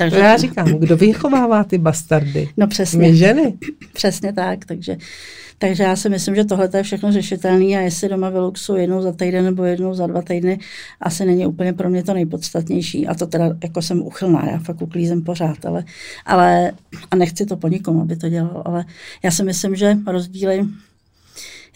Takže... 0.00 0.16
To 0.16 0.22
já 0.22 0.36
říkám, 0.36 0.66
kdo 0.66 0.96
vychovává 0.96 1.64
ty 1.64 1.78
bastardy? 1.78 2.48
No 2.56 2.66
přesně. 2.66 2.98
My 2.98 3.16
ženy. 3.16 3.58
Přesně 3.92 4.32
tak, 4.32 4.64
takže, 4.64 4.96
takže 5.58 5.82
já 5.82 5.96
si 5.96 6.08
myslím, 6.08 6.34
že 6.34 6.44
tohle 6.44 6.68
je 6.76 6.82
všechno 6.82 7.12
řešitelné 7.12 7.64
a 7.64 7.80
jestli 7.80 8.08
doma 8.08 8.30
vyluxu 8.30 8.76
jednou 8.76 9.02
za 9.02 9.12
týden 9.12 9.44
nebo 9.44 9.64
jednou 9.64 9.94
za 9.94 10.06
dva 10.06 10.22
týdny, 10.22 10.58
asi 11.00 11.24
není 11.24 11.46
úplně 11.46 11.72
pro 11.72 11.90
mě 11.90 12.02
to 12.02 12.14
nejpodstatnější. 12.14 13.06
A 13.06 13.14
to 13.14 13.26
teda 13.26 13.44
jako 13.62 13.82
jsem 13.82 14.02
uchylná, 14.02 14.50
já 14.50 14.58
fakt 14.58 14.82
uklízem 14.82 15.22
pořád, 15.22 15.66
ale, 15.66 15.84
ale 16.26 16.72
a 17.10 17.16
nechci 17.16 17.46
to 17.46 17.56
po 17.56 17.68
nikom, 17.68 18.00
aby 18.00 18.16
to 18.16 18.28
dělal, 18.28 18.62
ale 18.64 18.84
já 19.22 19.30
si 19.30 19.44
myslím, 19.44 19.76
že 19.76 19.96
rozdíly 20.06 20.66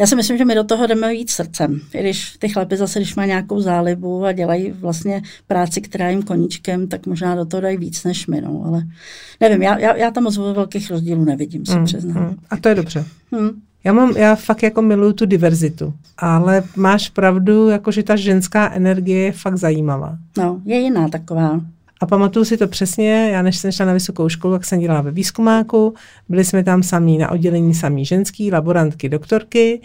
já 0.01 0.07
si 0.07 0.17
myslím, 0.17 0.39
že 0.39 0.45
my 0.45 0.55
do 0.55 0.65
toho 0.65 0.87
jdeme 0.87 1.11
víc 1.11 1.31
srdcem. 1.31 1.81
I 1.95 2.01
když 2.01 2.37
ty 2.39 2.49
chlapy 2.49 2.77
zase, 2.77 2.99
když 2.99 3.15
mají 3.15 3.29
nějakou 3.29 3.61
zálibu 3.61 4.25
a 4.25 4.33
dělají 4.33 4.71
vlastně 4.71 5.23
práci, 5.47 5.81
která 5.81 6.11
jim 6.11 6.23
koníčkem, 6.23 6.89
tak 6.89 7.07
možná 7.07 7.35
do 7.35 7.45
toho 7.45 7.61
dají 7.61 7.77
víc 7.77 8.05
než 8.05 8.27
my. 8.27 8.41
No. 8.41 8.63
Ale 8.67 8.83
nevím, 9.41 9.63
já, 9.63 9.79
já, 9.79 9.97
já 9.97 10.11
tam 10.11 10.25
moc 10.25 10.37
velkých 10.37 10.91
rozdílů 10.91 11.25
nevidím, 11.25 11.67
se 11.67 11.79
mm, 11.79 11.85
přiznám. 11.85 12.23
Mm. 12.23 12.37
A 12.51 12.57
to 12.57 12.69
je 12.69 12.75
dobře. 12.75 13.05
Mm. 13.31 13.51
Já 13.85 13.93
mám, 13.93 14.17
já 14.17 14.35
fakt 14.35 14.63
jako 14.63 14.83
miluju 14.83 15.13
tu 15.13 15.27
diverzitu, 15.27 15.95
ale 16.19 16.63
máš 16.77 17.09
pravdu, 17.09 17.69
jako 17.69 17.91
že 17.91 18.03
ta 18.03 18.17
ženská 18.17 18.73
energie 18.73 19.21
je 19.21 19.33
fakt 19.33 19.57
zajímavá. 19.57 20.19
No, 20.39 20.61
je 20.65 20.81
jiná 20.81 21.09
taková. 21.09 21.61
A 22.05 22.07
pamatuju 22.07 22.45
si 22.45 22.57
to 22.57 22.69
přesně, 22.69 23.31
já 23.33 23.43
než 23.43 23.57
jsem 23.57 23.73
šla 23.73 23.87
na 23.87 23.93
vysokou 23.93 24.29
školu, 24.29 24.55
tak 24.55 24.65
jsem 24.65 24.81
dělala 24.81 25.01
ve 25.01 25.11
výzkumáku, 25.11 25.95
byli 26.29 26.45
jsme 26.45 26.65
tam 26.65 26.83
samí 26.83 27.19
na 27.19 27.31
oddělení 27.31 27.75
samý 27.75 28.05
ženský, 28.05 28.51
laborantky, 28.51 29.09
doktorky 29.09 29.81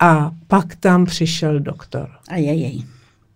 a 0.00 0.30
pak 0.46 0.76
tam 0.76 1.04
přišel 1.04 1.60
doktor. 1.60 2.08
A 2.28 2.36
je 2.36 2.54
jej. 2.54 2.82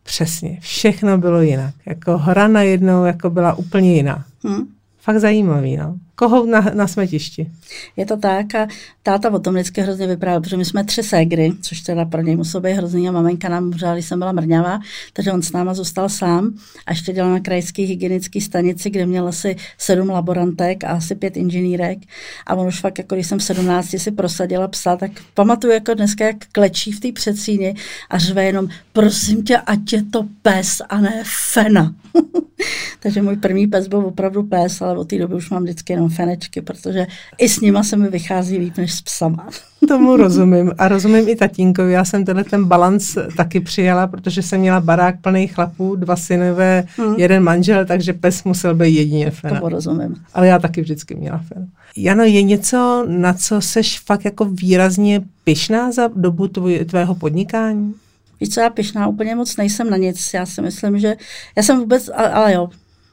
Přesně, 0.03 0.59
všechno 0.61 1.18
bylo 1.18 1.42
jinak. 1.42 1.74
Jako 1.87 2.18
hra 2.18 2.48
najednou 2.48 3.05
jako 3.05 3.31
byla 3.31 3.55
úplně 3.55 3.94
jiná. 3.94 4.24
Hmm. 4.44 4.66
Fakt 4.98 5.18
zajímavý, 5.18 5.77
no 5.77 5.96
koho 6.14 6.46
na, 6.46 6.61
na 6.74 6.87
smetišti. 6.87 7.50
Je 7.96 8.07
to 8.07 8.16
tak 8.16 8.55
a 8.55 8.66
táta 9.03 9.31
o 9.31 9.38
tom 9.38 9.55
vždycky 9.55 9.81
hrozně 9.81 10.07
vyprávěl, 10.07 10.40
protože 10.40 10.57
my 10.57 10.64
jsme 10.64 10.85
tři 10.85 11.03
ségry, 11.03 11.53
což 11.62 11.81
teda 11.81 12.05
pro 12.05 12.20
něj 12.20 12.37
muselo 12.37 12.61
být 12.61 12.72
hrozný 12.72 13.09
a 13.09 13.12
maminka 13.12 13.48
nám 13.48 13.64
umřela, 13.64 13.94
když 13.94 14.07
jsem 14.07 14.18
byla 14.18 14.33
mrňavá, 14.33 14.81
takže 15.12 15.33
on 15.33 15.42
s 15.42 15.53
náma 15.53 15.74
zůstal 15.74 16.09
sám 16.09 16.55
a 16.87 16.92
ještě 16.92 17.12
dělal 17.12 17.31
na 17.31 17.40
krajské 17.40 17.83
hygienické 17.83 18.40
stanici, 18.40 18.90
kde 18.90 19.07
měl 19.07 19.29
asi 19.29 19.57
sedm 19.79 20.11
laborantek 20.11 20.85
a 20.85 20.88
asi 20.88 21.14
pět 21.14 21.37
inženýrek 21.37 21.98
a 22.46 22.55
on 22.55 22.66
už 22.66 22.81
fakt, 22.81 22.98
jako 22.98 23.14
když 23.14 23.27
jsem 23.27 23.38
v 23.38 23.44
17 23.44 23.94
si 23.98 24.11
prosadila 24.11 24.68
psa, 24.68 24.96
tak 24.96 25.11
pamatuju 25.35 25.72
jako 25.72 25.94
dneska, 25.94 26.24
jak 26.27 26.37
klečí 26.53 26.92
v 26.92 27.00
té 27.00 27.12
předsíni 27.12 27.74
a 28.11 28.18
řve 28.18 28.44
jenom, 28.44 28.68
prosím 28.92 29.42
tě, 29.42 29.57
ať 29.57 29.92
je 29.92 30.03
to 30.03 30.24
pes 30.42 30.83
a 30.88 31.00
ne 31.00 31.22
fena. 31.53 31.94
takže 33.00 33.22
můj 33.22 33.37
první 33.37 33.66
pes 33.66 33.88
byl 33.88 33.98
opravdu 33.98 34.42
pes, 34.42 34.83
ale 34.83 34.98
od 34.98 35.09
té 35.09 35.18
doby 35.18 35.35
už 35.35 35.50
mám 35.50 35.62
vždycky 35.62 35.96
fenečky, 36.08 36.62
protože 36.62 37.06
i 37.38 37.48
s 37.48 37.60
nima 37.60 37.82
se 37.82 37.96
mi 37.96 38.08
vychází 38.08 38.58
líp 38.58 38.76
než 38.76 38.94
s 38.94 39.02
psama. 39.02 39.48
Tomu 39.88 40.16
rozumím 40.16 40.72
a 40.78 40.88
rozumím 40.88 41.28
i 41.28 41.36
tatínkovi. 41.36 41.92
Já 41.92 42.04
jsem 42.04 42.24
tenhle 42.24 42.44
ten 42.44 42.64
balans 42.64 43.18
taky 43.36 43.60
přijala, 43.60 44.06
protože 44.06 44.42
jsem 44.42 44.60
měla 44.60 44.80
barák 44.80 45.20
plný 45.20 45.46
chlapů, 45.46 45.96
dva 45.96 46.16
synové, 46.16 46.84
hmm. 46.96 47.14
jeden 47.18 47.42
manžel, 47.42 47.84
takže 47.84 48.12
pes 48.12 48.44
musel 48.44 48.74
být 48.74 48.94
jedině 48.94 49.30
fena. 49.30 49.54
Tomu 49.54 49.68
rozumím. 49.68 50.16
Ale 50.34 50.46
já 50.46 50.58
taky 50.58 50.80
vždycky 50.80 51.14
měla 51.14 51.38
fenu. 51.38 51.66
Jano, 51.96 52.24
je 52.24 52.42
něco, 52.42 53.04
na 53.08 53.32
co 53.32 53.60
seš 53.60 54.00
fakt 54.00 54.24
jako 54.24 54.44
výrazně 54.44 55.22
pyšná 55.44 55.92
za 55.92 56.10
dobu 56.16 56.48
tvoj, 56.48 56.84
tvého 56.84 57.14
podnikání? 57.14 57.94
Víš 58.40 58.48
co, 58.48 58.60
já 58.60 58.70
pyšná 58.70 59.08
úplně 59.08 59.34
moc 59.34 59.56
nejsem 59.56 59.90
na 59.90 59.96
nic. 59.96 60.30
Já 60.34 60.46
si 60.46 60.62
myslím, 60.62 60.98
že 60.98 61.16
já 61.56 61.62
jsem 61.62 61.80
vůbec, 61.80 62.10
ale 62.32 62.52
jo, 62.52 62.68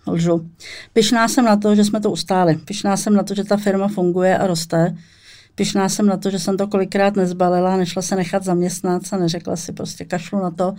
lžu. 0.07 0.49
Pišná 0.93 1.27
jsem 1.27 1.45
na 1.45 1.57
to, 1.57 1.75
že 1.75 1.83
jsme 1.83 1.99
to 1.99 2.11
ustáli. 2.11 2.55
Pišná 2.55 2.97
jsem 2.97 3.13
na 3.13 3.23
to, 3.23 3.35
že 3.35 3.43
ta 3.43 3.57
firma 3.57 3.87
funguje 3.87 4.37
a 4.37 4.47
roste. 4.47 4.95
Pišná 5.55 5.89
jsem 5.89 6.05
na 6.05 6.17
to, 6.17 6.29
že 6.29 6.39
jsem 6.39 6.57
to 6.57 6.67
kolikrát 6.67 7.15
nezbalila, 7.15 7.77
nešla 7.77 8.01
se 8.01 8.15
nechat 8.15 8.43
zaměstnat 8.43 9.01
a 9.11 9.17
neřekla 9.17 9.55
si 9.55 9.73
prostě 9.73 10.05
kašlu 10.05 10.39
na 10.39 10.51
to. 10.51 10.73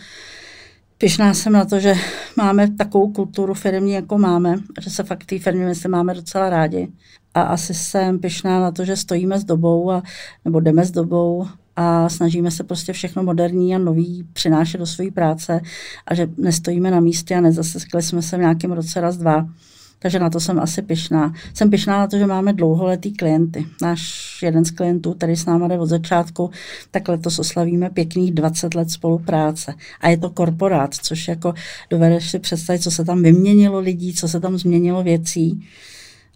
Pišná 0.99 1.35
jsem 1.35 1.53
na 1.53 1.65
to, 1.65 1.81
že 1.81 1.95
máme 2.37 2.71
takovou 2.71 3.13
kulturu 3.13 3.55
firmní, 3.55 3.93
jako 3.93 4.19
máme, 4.19 4.57
že 4.81 4.91
se 4.91 5.03
fakt 5.03 5.25
té 5.25 5.39
firmě 5.39 5.67
myslím 5.67 5.91
máme 5.91 6.15
docela 6.15 6.51
rádi. 6.51 6.89
A 7.35 7.43
asi 7.43 7.75
jsem 7.75 8.19
pišná 8.19 8.61
na 8.61 8.73
to, 8.73 8.85
že 8.85 8.97
stojíme 8.97 9.39
s 9.39 9.45
dobou, 9.45 9.91
a, 9.91 10.03
nebo 10.45 10.61
jdeme 10.61 10.85
s 10.85 10.91
dobou 10.91 11.47
a 11.77 12.09
snažíme 12.09 12.51
se 12.51 12.65
prostě 12.65 12.93
všechno 12.93 13.23
moderní 13.23 13.75
a 13.75 13.79
nový 13.79 14.27
přinášet 14.33 14.79
do 14.79 14.87
své 14.87 15.11
práce 15.11 15.61
a 16.07 16.15
že 16.15 16.29
nestojíme 16.37 16.91
na 16.91 17.01
místě 17.01 17.35
a 17.35 17.41
nezasekli 17.41 18.03
jsme 18.03 18.23
se 18.23 18.37
v 18.37 18.41
nějakém 18.41 18.73
roce 18.73 19.01
raz, 19.01 19.17
dva. 19.17 19.47
Takže 20.03 20.19
na 20.19 20.31
to 20.31 20.41
jsem 20.41 20.61
asi 20.61 20.83
pyšná. 20.83 21.35
Jsem 21.55 21.71
pyšná 21.71 21.99
na 21.99 22.07
to, 22.07 22.19
že 22.19 22.27
máme 22.27 22.53
dlouholetý 22.53 23.13
klienty. 23.13 23.67
Náš 23.83 24.03
jeden 24.43 24.65
z 24.65 24.71
klientů, 24.71 25.15
který 25.15 25.37
s 25.37 25.47
náma 25.47 25.69
jde 25.69 25.79
od 25.79 25.87
začátku, 25.87 26.51
tak 26.91 27.09
letos 27.09 27.39
oslavíme 27.39 27.91
pěkných 27.91 28.33
20 28.33 28.75
let 28.75 28.91
spolupráce. 28.91 29.75
A 30.01 30.09
je 30.09 30.17
to 30.17 30.31
korporát, 30.31 30.95
což 30.95 31.29
jako 31.29 31.55
dovedeš 31.91 32.31
si 32.31 32.39
představit, 32.39 32.83
co 32.83 32.91
se 32.91 33.05
tam 33.05 33.23
vyměnilo 33.23 33.79
lidí, 33.79 34.15
co 34.15 34.29
se 34.29 34.41
tam 34.41 34.59
změnilo 34.59 35.03
věcí 35.03 35.69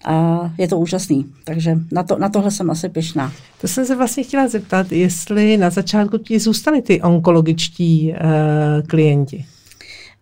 a 0.06 0.50
je 0.58 0.68
to 0.68 0.78
úžasný. 0.78 1.26
Takže 1.44 1.76
na, 1.92 2.02
to, 2.02 2.18
na 2.18 2.28
tohle 2.28 2.50
jsem 2.50 2.70
asi 2.70 2.88
pyšná. 2.88 3.32
To 3.60 3.68
jsem 3.68 3.86
se 3.86 3.96
vlastně 3.96 4.22
chtěla 4.22 4.48
zeptat, 4.48 4.92
jestli 4.92 5.56
na 5.56 5.70
začátku 5.70 6.18
ti 6.18 6.38
zůstali 6.38 6.82
ty 6.82 7.02
onkologičtí 7.02 8.12
uh, 8.12 8.86
klienti. 8.86 9.44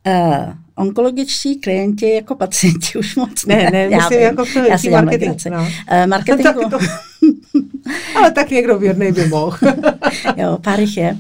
Uh, 0.07 0.53
onkologičtí 0.75 1.61
klienti 1.61 2.15
jako 2.15 2.35
pacienti 2.35 2.99
už 2.99 3.17
moc 3.17 3.47
ne. 3.47 3.57
Ne, 3.57 3.71
ne, 3.71 3.89
já 3.91 3.99
myslím 3.99 4.21
jako 4.21 4.45
to, 4.53 4.59
já 4.59 4.79
si 4.79 4.91
marketing. 4.91 5.37
No. 5.51 5.61
Uh, 5.61 6.07
marketingu. 6.07 6.71
to, 6.71 6.79
ale 8.17 8.31
tak 8.31 8.51
někdo 8.51 8.79
věrnej 8.79 9.13
by 9.13 9.27
mohl. 9.27 9.59
jo, 10.37 10.59
pár 10.61 10.81
jich 10.81 10.97
je. 10.97 11.17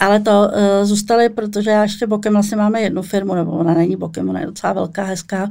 Ale 0.00 0.20
to 0.20 0.30
uh, 0.30 0.86
zůstali, 0.86 1.28
protože 1.28 1.70
já 1.70 1.82
ještě 1.82 2.06
bokem 2.06 2.32
vlastně 2.32 2.56
máme 2.56 2.80
jednu 2.80 3.02
firmu, 3.02 3.34
nebo 3.34 3.50
ona 3.50 3.74
není 3.74 3.96
bokem, 3.96 4.28
ona 4.28 4.40
je 4.40 4.46
docela 4.46 4.72
velká, 4.72 5.04
hezká, 5.04 5.50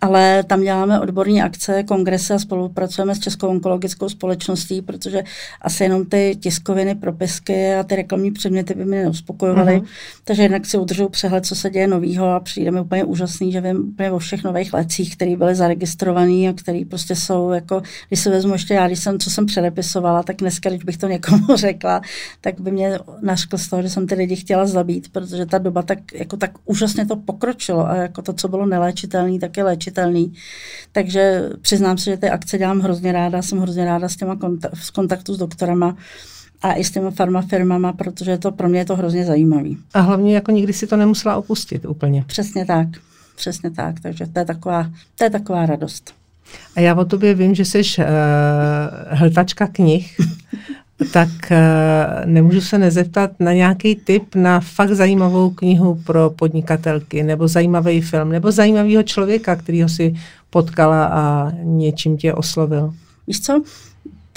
ale 0.00 0.42
tam 0.42 0.62
děláme 0.62 1.00
odborní 1.00 1.42
akce, 1.42 1.82
kongresy 1.82 2.32
a 2.32 2.38
spolupracujeme 2.38 3.14
s 3.14 3.18
Českou 3.18 3.48
onkologickou 3.48 4.08
společností, 4.08 4.82
protože 4.82 5.22
asi 5.62 5.82
jenom 5.82 6.06
ty 6.06 6.36
tiskoviny, 6.40 6.94
propisky 6.94 7.74
a 7.74 7.82
ty 7.82 7.96
reklamní 7.96 8.30
předměty 8.30 8.74
by 8.74 8.84
mě 8.84 9.02
neuspokojovaly. 9.02 9.76
Uh-huh. 9.76 9.86
Takže 10.24 10.42
jednak 10.42 10.66
si 10.66 10.78
udržu 10.78 11.08
přehled, 11.08 11.46
co 11.46 11.54
se 11.54 11.70
děje 11.70 11.86
novýho 11.86 12.26
a 12.26 12.40
přijde 12.40 12.70
mi 12.70 12.80
úplně 12.80 13.04
úžasný, 13.04 13.52
že 13.52 13.60
vím 13.60 13.76
úplně 13.76 14.10
o 14.10 14.18
všech 14.18 14.44
nových 14.44 14.72
lecích, 14.72 15.16
které 15.16 15.36
byly 15.36 15.54
zaregistrované 15.54 16.48
a 16.48 16.52
které 16.56 16.82
prostě 16.90 17.16
jsou 17.16 17.50
jako, 17.50 17.82
když 18.08 18.20
se 18.20 18.30
vezmu 18.30 18.52
ještě 18.52 18.74
já, 18.74 18.86
když 18.86 18.98
jsem, 18.98 19.18
co 19.18 19.30
jsem 19.30 19.46
předepisovala, 19.46 20.22
tak 20.22 20.36
dneska, 20.36 20.70
když 20.70 20.84
bych 20.84 20.96
to 20.96 21.06
někomu 21.08 21.46
řekla, 21.56 22.00
tak 22.40 22.60
by 22.60 22.70
mě 22.70 22.98
naškl 23.20 23.58
z 23.58 23.68
toho, 23.68 23.82
že 23.82 23.90
jsem 23.90 24.06
ty 24.06 24.14
lidi 24.14 24.36
chtěla 24.36 24.66
zabít, 24.66 25.12
protože 25.12 25.46
ta 25.46 25.58
doba 25.58 25.82
tak, 25.82 25.98
jako 26.12 26.36
tak 26.36 26.50
úžasně 26.64 27.06
to 27.06 27.16
pokročilo 27.16 27.88
a 27.88 27.96
jako 27.96 28.22
to, 28.22 28.32
co 28.32 28.48
bylo 28.48 28.66
neléčitelné, 28.66 29.38
tak 29.38 29.56
je 29.56 29.64
léčitelné 29.64 29.87
léčitelný. 29.88 30.32
Takže 30.92 31.50
přiznám 31.60 31.98
se, 31.98 32.10
že 32.10 32.16
ty 32.16 32.30
akce 32.30 32.58
dělám 32.58 32.80
hrozně 32.80 33.12
ráda, 33.12 33.42
jsem 33.42 33.58
hrozně 33.58 33.84
ráda 33.84 34.08
s 34.08 34.16
těma 34.16 34.36
konta- 34.36 34.70
v 34.74 34.90
kontaktu 34.90 35.34
s 35.34 35.38
doktorama 35.38 35.96
a 36.62 36.72
i 36.72 36.84
s 36.84 36.90
těma 36.90 37.10
farmafirmama, 37.10 37.92
protože 37.92 38.38
to 38.38 38.52
pro 38.52 38.68
mě 38.68 38.78
je 38.78 38.84
to 38.84 38.96
hrozně 38.96 39.24
zajímavý. 39.24 39.78
A 39.94 40.00
hlavně 40.00 40.34
jako 40.34 40.50
nikdy 40.50 40.72
si 40.72 40.86
to 40.86 40.96
nemusela 40.96 41.36
opustit 41.36 41.84
úplně. 41.84 42.24
Přesně 42.26 42.64
tak, 42.64 42.88
přesně 43.36 43.70
tak, 43.70 44.00
takže 44.00 44.26
to 44.26 44.38
je 44.38 44.44
taková, 44.44 44.90
to 45.18 45.24
je 45.24 45.30
taková 45.30 45.66
radost. 45.66 46.14
A 46.76 46.80
já 46.80 46.94
o 46.94 47.04
tobě 47.04 47.34
vím, 47.34 47.54
že 47.54 47.64
jsi 47.64 47.82
uh, 47.98 48.04
hltačka 49.10 49.66
knih 49.66 50.16
tak 51.12 51.28
uh, 51.50 51.56
nemůžu 52.24 52.60
se 52.60 52.78
nezeptat 52.78 53.30
na 53.40 53.52
nějaký 53.52 53.94
tip 53.94 54.34
na 54.34 54.60
fakt 54.60 54.90
zajímavou 54.90 55.50
knihu 55.50 55.94
pro 56.06 56.30
podnikatelky, 56.30 57.22
nebo 57.22 57.48
zajímavý 57.48 58.00
film, 58.00 58.28
nebo 58.28 58.52
zajímavého 58.52 59.02
člověka, 59.02 59.56
kterýho 59.56 59.88
si 59.88 60.14
potkala 60.50 61.04
a 61.06 61.52
něčím 61.62 62.16
tě 62.16 62.34
oslovil. 62.34 62.94
Víš 63.26 63.40
co? 63.40 63.62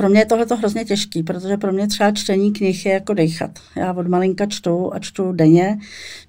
Pro 0.01 0.09
mě 0.09 0.19
je 0.19 0.25
tohle 0.25 0.45
hrozně 0.57 0.85
těžký, 0.85 1.23
protože 1.23 1.57
pro 1.57 1.71
mě 1.71 1.87
třeba 1.87 2.11
čtení 2.11 2.53
knih 2.53 2.85
je 2.85 2.93
jako 2.93 3.13
dechat. 3.13 3.51
Já 3.75 3.93
od 3.93 4.07
malinka 4.07 4.45
čtu 4.45 4.93
a 4.93 4.99
čtu 4.99 5.31
denně, 5.31 5.77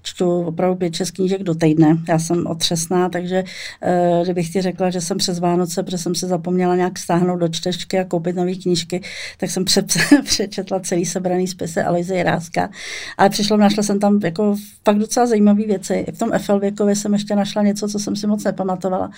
čtu 0.03 0.41
opravdu 0.41 0.75
pět 0.75 0.95
šest 0.95 1.11
knížek 1.11 1.43
do 1.43 1.55
týdne. 1.55 1.97
Já 2.07 2.19
jsem 2.19 2.47
otřesná, 2.47 3.09
takže 3.09 3.43
uh, 3.43 4.23
kdybych 4.23 4.49
ti 4.49 4.61
řekla, 4.61 4.89
že 4.89 5.01
jsem 5.01 5.17
přes 5.17 5.39
Vánoce, 5.39 5.83
protože 5.83 5.97
jsem 5.97 6.15
se 6.15 6.27
zapomněla 6.27 6.75
nějak 6.75 6.99
stáhnout 6.99 7.39
do 7.39 7.47
čtečky 7.47 7.99
a 7.99 8.03
koupit 8.03 8.35
nové 8.35 8.55
knížky, 8.55 9.01
tak 9.37 9.49
jsem 9.49 9.65
pře- 9.65 9.85
přečetla 10.23 10.79
celý 10.79 11.05
sebraný 11.05 11.47
spise 11.47 11.83
Alize 11.83 12.15
Jiráska. 12.15 12.69
Ale 13.17 13.29
přišlo, 13.29 13.57
našla 13.57 13.83
jsem 13.83 13.99
tam 13.99 14.19
jako 14.23 14.55
fakt 14.85 14.97
docela 14.97 15.25
zajímavé 15.25 15.63
věci. 15.63 15.93
I 15.93 16.11
v 16.11 16.19
tom 16.19 16.31
FL 16.37 16.59
věkově 16.59 16.95
jsem 16.95 17.13
ještě 17.13 17.35
našla 17.35 17.63
něco, 17.63 17.87
co 17.87 17.99
jsem 17.99 18.15
si 18.15 18.27
moc 18.27 18.43
nepamatovala. 18.43 19.11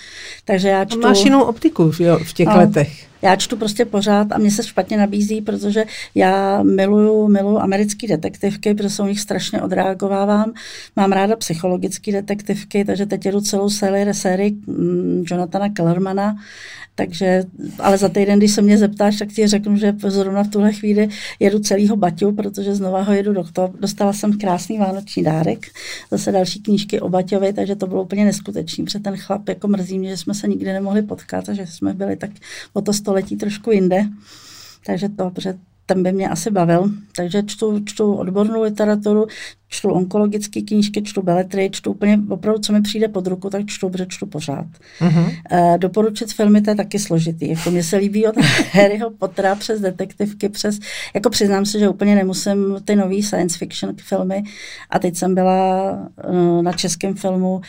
Takže 0.44 0.68
já 0.68 0.84
čtu... 0.84 1.00
Máš 1.00 1.24
jinou 1.24 1.42
optiku 1.42 1.90
v, 1.90 2.00
jo, 2.00 2.18
v 2.24 2.32
těch 2.32 2.48
no. 2.48 2.56
letech. 2.56 3.06
Já 3.22 3.36
čtu 3.36 3.56
prostě 3.56 3.84
pořád 3.84 4.32
a 4.32 4.38
mě 4.38 4.50
se 4.50 4.62
špatně 4.62 4.96
nabízí, 4.96 5.40
protože 5.40 5.84
já 6.14 6.62
miluju, 6.62 7.28
miluju 7.28 7.58
americké 7.58 8.08
detektivky, 8.08 8.74
protože 8.74 8.90
se 8.90 9.02
u 9.02 9.06
nich 9.06 9.20
strašně 9.20 9.62
odreagovávám. 9.62 10.52
Mám 10.96 11.12
ráda 11.12 11.36
psychologické 11.36 12.12
detektivky, 12.12 12.84
takže 12.84 13.06
teď 13.06 13.26
jedu 13.26 13.40
celou 13.40 13.70
sérii, 13.70 14.14
sérii 14.14 14.50
mm, 14.50 15.24
Jonathana 15.26 15.68
Kellermana 15.68 16.36
takže, 16.98 17.44
ale 17.78 17.98
za 17.98 18.08
týden, 18.08 18.38
když 18.38 18.52
se 18.52 18.62
mě 18.62 18.78
zeptáš, 18.78 19.18
tak 19.18 19.28
ti 19.28 19.46
řeknu, 19.46 19.76
že 19.76 19.94
zrovna 20.06 20.42
v 20.42 20.50
tuhle 20.50 20.72
chvíli 20.72 21.08
jedu 21.40 21.58
celýho 21.58 21.96
Baťu, 21.96 22.32
protože 22.32 22.74
znova 22.74 23.02
ho 23.02 23.12
jedu 23.12 23.32
do. 23.32 23.44
Dostala 23.80 24.12
jsem 24.12 24.38
krásný 24.38 24.78
vánoční 24.78 25.22
dárek, 25.22 25.66
zase 26.10 26.32
další 26.32 26.62
knížky 26.62 27.00
o 27.00 27.08
Baťovi, 27.08 27.52
takže 27.52 27.76
to 27.76 27.86
bylo 27.86 28.02
úplně 28.02 28.24
neskutečný, 28.24 28.84
protože 28.84 28.98
ten 28.98 29.16
chlap 29.16 29.48
jako 29.48 29.68
mrzí 29.68 29.98
mě, 29.98 30.10
že 30.10 30.16
jsme 30.16 30.34
se 30.34 30.48
nikdy 30.48 30.72
nemohli 30.72 31.02
potkat 31.02 31.48
a 31.48 31.52
že 31.52 31.66
jsme 31.66 31.94
byli 31.94 32.16
tak 32.16 32.30
o 32.72 32.82
to 32.82 32.92
století 32.92 33.36
trošku 33.36 33.70
jinde. 33.70 34.08
Takže 34.86 35.08
to, 35.08 35.30
protože 35.30 35.54
ten 35.86 36.02
by 36.02 36.12
mě 36.12 36.28
asi 36.28 36.50
bavil. 36.50 36.90
Takže 37.16 37.42
čtu, 37.42 37.84
čtu 37.84 38.14
odbornou 38.14 38.62
literaturu, 38.62 39.26
čtu 39.68 39.88
onkologické 39.88 40.60
knížky, 40.62 41.02
čtu 41.02 41.22
beletry, 41.22 41.70
čtu 41.72 41.90
úplně 41.90 42.18
opravdu, 42.28 42.60
co 42.60 42.72
mi 42.72 42.82
přijde 42.82 43.08
pod 43.08 43.26
ruku, 43.26 43.50
tak 43.50 43.66
čtu, 43.66 43.90
protože 43.90 44.06
čtu 44.08 44.26
pořád. 44.26 44.66
Uh-huh. 45.00 45.36
E, 45.50 45.78
doporučit 45.78 46.32
filmy, 46.32 46.62
to 46.62 46.70
je 46.70 46.76
taky 46.76 46.98
složitý. 46.98 47.48
Jako 47.48 47.70
mně 47.70 47.82
se 47.82 47.96
líbí 47.96 48.26
od 48.26 48.36
Harryho 48.72 49.10
Pottera 49.10 49.54
přes 49.54 49.80
detektivky, 49.80 50.48
přes, 50.48 50.78
jako 51.14 51.30
přiznám 51.30 51.66
se, 51.66 51.78
že 51.78 51.88
úplně 51.88 52.14
nemusím 52.14 52.76
ty 52.84 52.96
nový 52.96 53.22
science 53.22 53.58
fiction 53.58 53.94
filmy 53.96 54.42
a 54.90 54.98
teď 54.98 55.16
jsem 55.16 55.34
byla 55.34 55.92
uh, 56.28 56.62
na 56.62 56.72
českém 56.72 57.14
filmu 57.14 57.60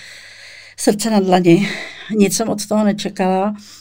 Srdce 0.79 1.09
na 1.09 1.19
dlani. 1.19 1.69
Nic 2.17 2.35
jsem 2.35 2.49
od 2.49 2.67
toho 2.67 2.83
nečekala 2.83 3.53
Eh, 3.53 3.76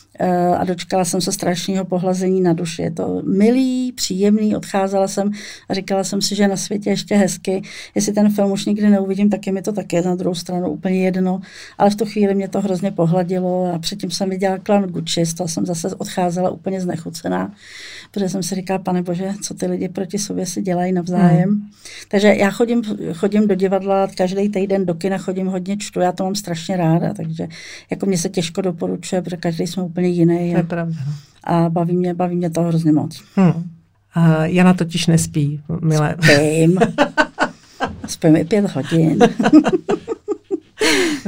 a 0.59 0.65
dočkala 0.65 1.05
jsem 1.05 1.21
se 1.21 1.33
strašného 1.33 1.85
pohlazení 1.85 2.41
na 2.41 2.53
duši. 2.53 2.83
Je 2.83 2.91
to 2.91 3.23
milý, 3.25 3.93
příjemný, 3.93 4.57
odcházela 4.57 5.09
jsem 5.09 5.31
a 5.69 5.75
říkala 5.75 6.05
jsem 6.05 6.23
si, 6.23 6.35
že 6.35 6.49
na 6.49 6.57
světě 6.57 6.91
ještě 6.91 7.17
hezky. 7.17 7.63
Jestli 7.95 8.13
ten 8.13 8.33
film 8.33 8.53
už 8.53 8.67
nikdy 8.67 8.91
neuvidím, 8.91 9.31
tak 9.31 9.47
je 9.47 9.53
mi 9.53 9.63
to 9.63 9.73
také 9.73 10.03
na 10.03 10.15
druhou 10.15 10.35
stranu 10.35 10.69
úplně 10.71 11.05
jedno. 11.05 11.41
Ale 11.79 11.91
v 11.91 11.95
tu 11.95 12.05
chvíli 12.05 12.35
mě 12.35 12.49
to 12.49 12.61
hrozně 12.61 12.91
pohladilo 12.91 13.73
a 13.75 13.79
předtím 13.79 14.11
jsem 14.11 14.31
viděla 14.31 14.59
klan 14.59 14.83
Gucci, 14.83 15.27
z 15.27 15.35
toho 15.35 15.49
jsem 15.49 15.67
zase 15.67 15.95
odcházela 15.95 16.51
úplně 16.51 16.81
znechucená, 16.81 17.53
protože 18.11 18.29
jsem 18.29 18.43
si 18.43 18.55
říkala, 18.55 18.79
pane 18.79 19.03
bože, 19.03 19.33
co 19.43 19.55
ty 19.55 19.67
lidi 19.67 19.89
proti 19.89 20.19
sobě 20.19 20.47
si 20.47 20.63
dělají 20.63 20.93
navzájem. 20.93 21.49
Hmm. 21.49 21.69
Takže 22.09 22.35
já 22.35 22.51
chodím, 22.51 22.83
chodím 23.15 23.49
do 23.49 23.55
divadla, 23.55 24.09
každý 24.17 24.49
týden 24.49 24.87
do 24.87 24.95
kina 24.95 25.19
chodím 25.19 25.47
hodně 25.47 25.77
čtu, 25.77 26.01
já 26.01 26.13
to 26.13 26.25
mám 26.25 26.35
strašně 26.35 26.77
ráda, 26.77 27.15
takže 27.15 27.49
jako 27.91 28.07
mě 28.07 28.19
se 28.19 28.29
těžko 28.29 28.61
doporučuje, 28.61 29.23
protože 29.23 29.37
každý 29.37 29.67
jsme 29.67 29.83
úplně 29.83 30.06
jiný. 30.09 30.51
To 30.51 30.57
je 30.57 30.63
pravda. 30.63 30.97
A 31.45 31.69
baví 31.69 31.97
mě, 31.97 32.15
baví 32.15 32.37
mě 32.37 32.51
to 32.51 32.63
hrozně 32.63 32.93
moc. 32.93 33.23
Hmm. 33.37 33.53
Uh, 34.17 34.43
Jana 34.43 34.75
totiž 34.75 35.07
nespí, 35.07 35.61
milé. 35.81 36.17
Spím. 36.23 36.79
Spím 38.07 38.37
i 38.37 38.45
pět 38.45 38.71
hodin. 38.71 39.19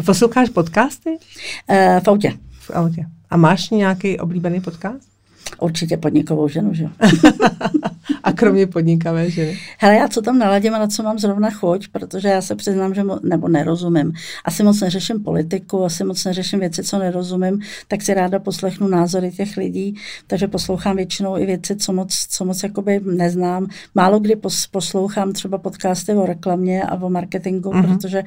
Posloucháš 0.07 0.49
podcasty? 0.49 1.11
Uh, 1.11 2.01
v 2.01 2.09
autě. 2.09 2.33
V 2.61 2.71
autě. 2.71 3.07
A 3.31 3.37
máš 3.37 3.71
nějaký 3.71 4.19
oblíbený 4.19 4.61
podcast? 4.61 5.18
Určitě 5.61 5.97
podnikovou 5.97 6.49
ženu, 6.49 6.75
že 6.75 6.85
A 8.23 8.33
kromě 8.33 8.67
podnikavé 8.67 9.31
ženy? 9.31 9.59
Hele, 9.79 9.97
já 9.97 10.09
co 10.09 10.23
tam 10.23 10.39
naladím 10.39 10.75
a 10.75 10.79
na 10.79 10.87
co 10.87 11.03
mám 11.03 11.19
zrovna 11.19 11.51
chuť, 11.51 11.89
protože 11.89 12.29
já 12.29 12.43
se 12.43 12.55
přiznám, 12.55 12.95
že 12.95 13.03
mo- 13.03 13.21
nebo 13.23 13.49
nerozumím. 13.49 14.13
Asi 14.45 14.63
moc 14.63 14.81
neřeším 14.81 15.23
politiku, 15.23 15.85
asi 15.85 16.05
moc 16.05 16.25
neřeším 16.25 16.61
věci, 16.61 16.85
co 16.85 16.99
nerozumím, 16.99 17.61
tak 17.89 18.03
si 18.03 18.15
ráda 18.15 18.39
poslechnu 18.39 18.89
názory 18.89 19.31
těch 19.31 19.57
lidí, 19.57 19.97
takže 20.27 20.49
poslouchám 20.49 20.97
většinou 20.97 21.39
i 21.39 21.47
věci, 21.47 21.77
co 21.77 21.93
moc, 21.93 22.27
co 22.31 22.45
moc 22.45 22.63
jakoby 22.63 23.01
neznám. 23.05 23.67
Málo 23.95 24.21
kdy 24.21 24.35
pos- 24.35 24.69
poslouchám 24.71 25.33
třeba 25.33 25.59
podcasty 25.59 26.15
o 26.15 26.27
reklamě 26.27 26.83
a 26.83 26.95
o 26.95 27.11
marketingu, 27.11 27.71
uh-huh. 27.71 27.97
protože 27.97 28.23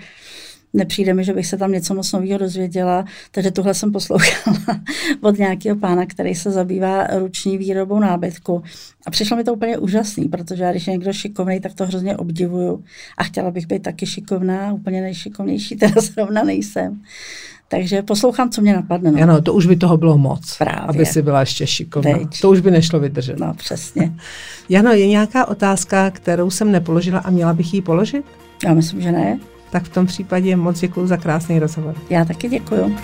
nepřijde 0.73 1.13
mi, 1.13 1.23
že 1.23 1.33
bych 1.33 1.47
se 1.47 1.57
tam 1.57 1.71
něco 1.71 1.93
moc 1.93 2.11
nového 2.11 2.39
dozvěděla, 2.39 3.05
takže 3.31 3.51
tuhle 3.51 3.73
jsem 3.73 3.91
poslouchala 3.91 4.57
od 5.21 5.37
nějakého 5.37 5.75
pána, 5.75 6.05
který 6.05 6.35
se 6.35 6.51
zabývá 6.51 7.07
ruční 7.07 7.57
výrobou 7.57 7.99
nábytku. 7.99 8.63
A 9.07 9.11
přišlo 9.11 9.37
mi 9.37 9.43
to 9.43 9.53
úplně 9.53 9.77
úžasný, 9.77 10.29
protože 10.29 10.63
já, 10.63 10.71
když 10.71 10.87
je 10.87 10.93
někdo 10.93 11.13
šikovný, 11.13 11.59
tak 11.59 11.73
to 11.73 11.85
hrozně 11.85 12.17
obdivuju. 12.17 12.83
A 13.17 13.23
chtěla 13.23 13.51
bych 13.51 13.67
být 13.67 13.83
taky 13.83 14.05
šikovná, 14.05 14.73
úplně 14.73 15.01
nejšikovnější, 15.01 15.75
teda 15.77 16.01
zrovna 16.01 16.43
nejsem. 16.43 17.01
Takže 17.67 18.01
poslouchám, 18.01 18.49
co 18.49 18.61
mě 18.61 18.73
napadne. 18.73 19.11
No. 19.11 19.23
Ano, 19.23 19.41
to 19.41 19.53
už 19.53 19.65
by 19.65 19.75
toho 19.75 19.97
bylo 19.97 20.17
moc, 20.17 20.57
Právě. 20.57 20.81
aby 20.87 21.05
si 21.05 21.21
byla 21.21 21.39
ještě 21.39 21.67
šikovná. 21.67 22.17
Teď. 22.17 22.41
To 22.41 22.49
už 22.49 22.59
by 22.59 22.71
nešlo 22.71 22.99
vydržet. 22.99 23.39
No, 23.39 23.53
přesně. 23.53 24.13
Jano, 24.69 24.91
je 24.91 25.07
nějaká 25.07 25.47
otázka, 25.47 26.11
kterou 26.11 26.49
jsem 26.49 26.71
nepoložila 26.71 27.19
a 27.19 27.29
měla 27.29 27.53
bych 27.53 27.73
ji 27.73 27.81
položit? 27.81 28.25
Já 28.65 28.73
myslím, 28.73 29.01
že 29.01 29.11
ne 29.11 29.39
tak 29.71 29.83
v 29.83 29.89
tom 29.89 30.05
případě 30.05 30.55
moc 30.55 30.79
děkuji 30.79 31.07
za 31.07 31.17
krásný 31.17 31.59
rozhovor. 31.59 31.95
Já 32.09 32.25
taky 32.25 32.49
děkuji. 32.49 32.95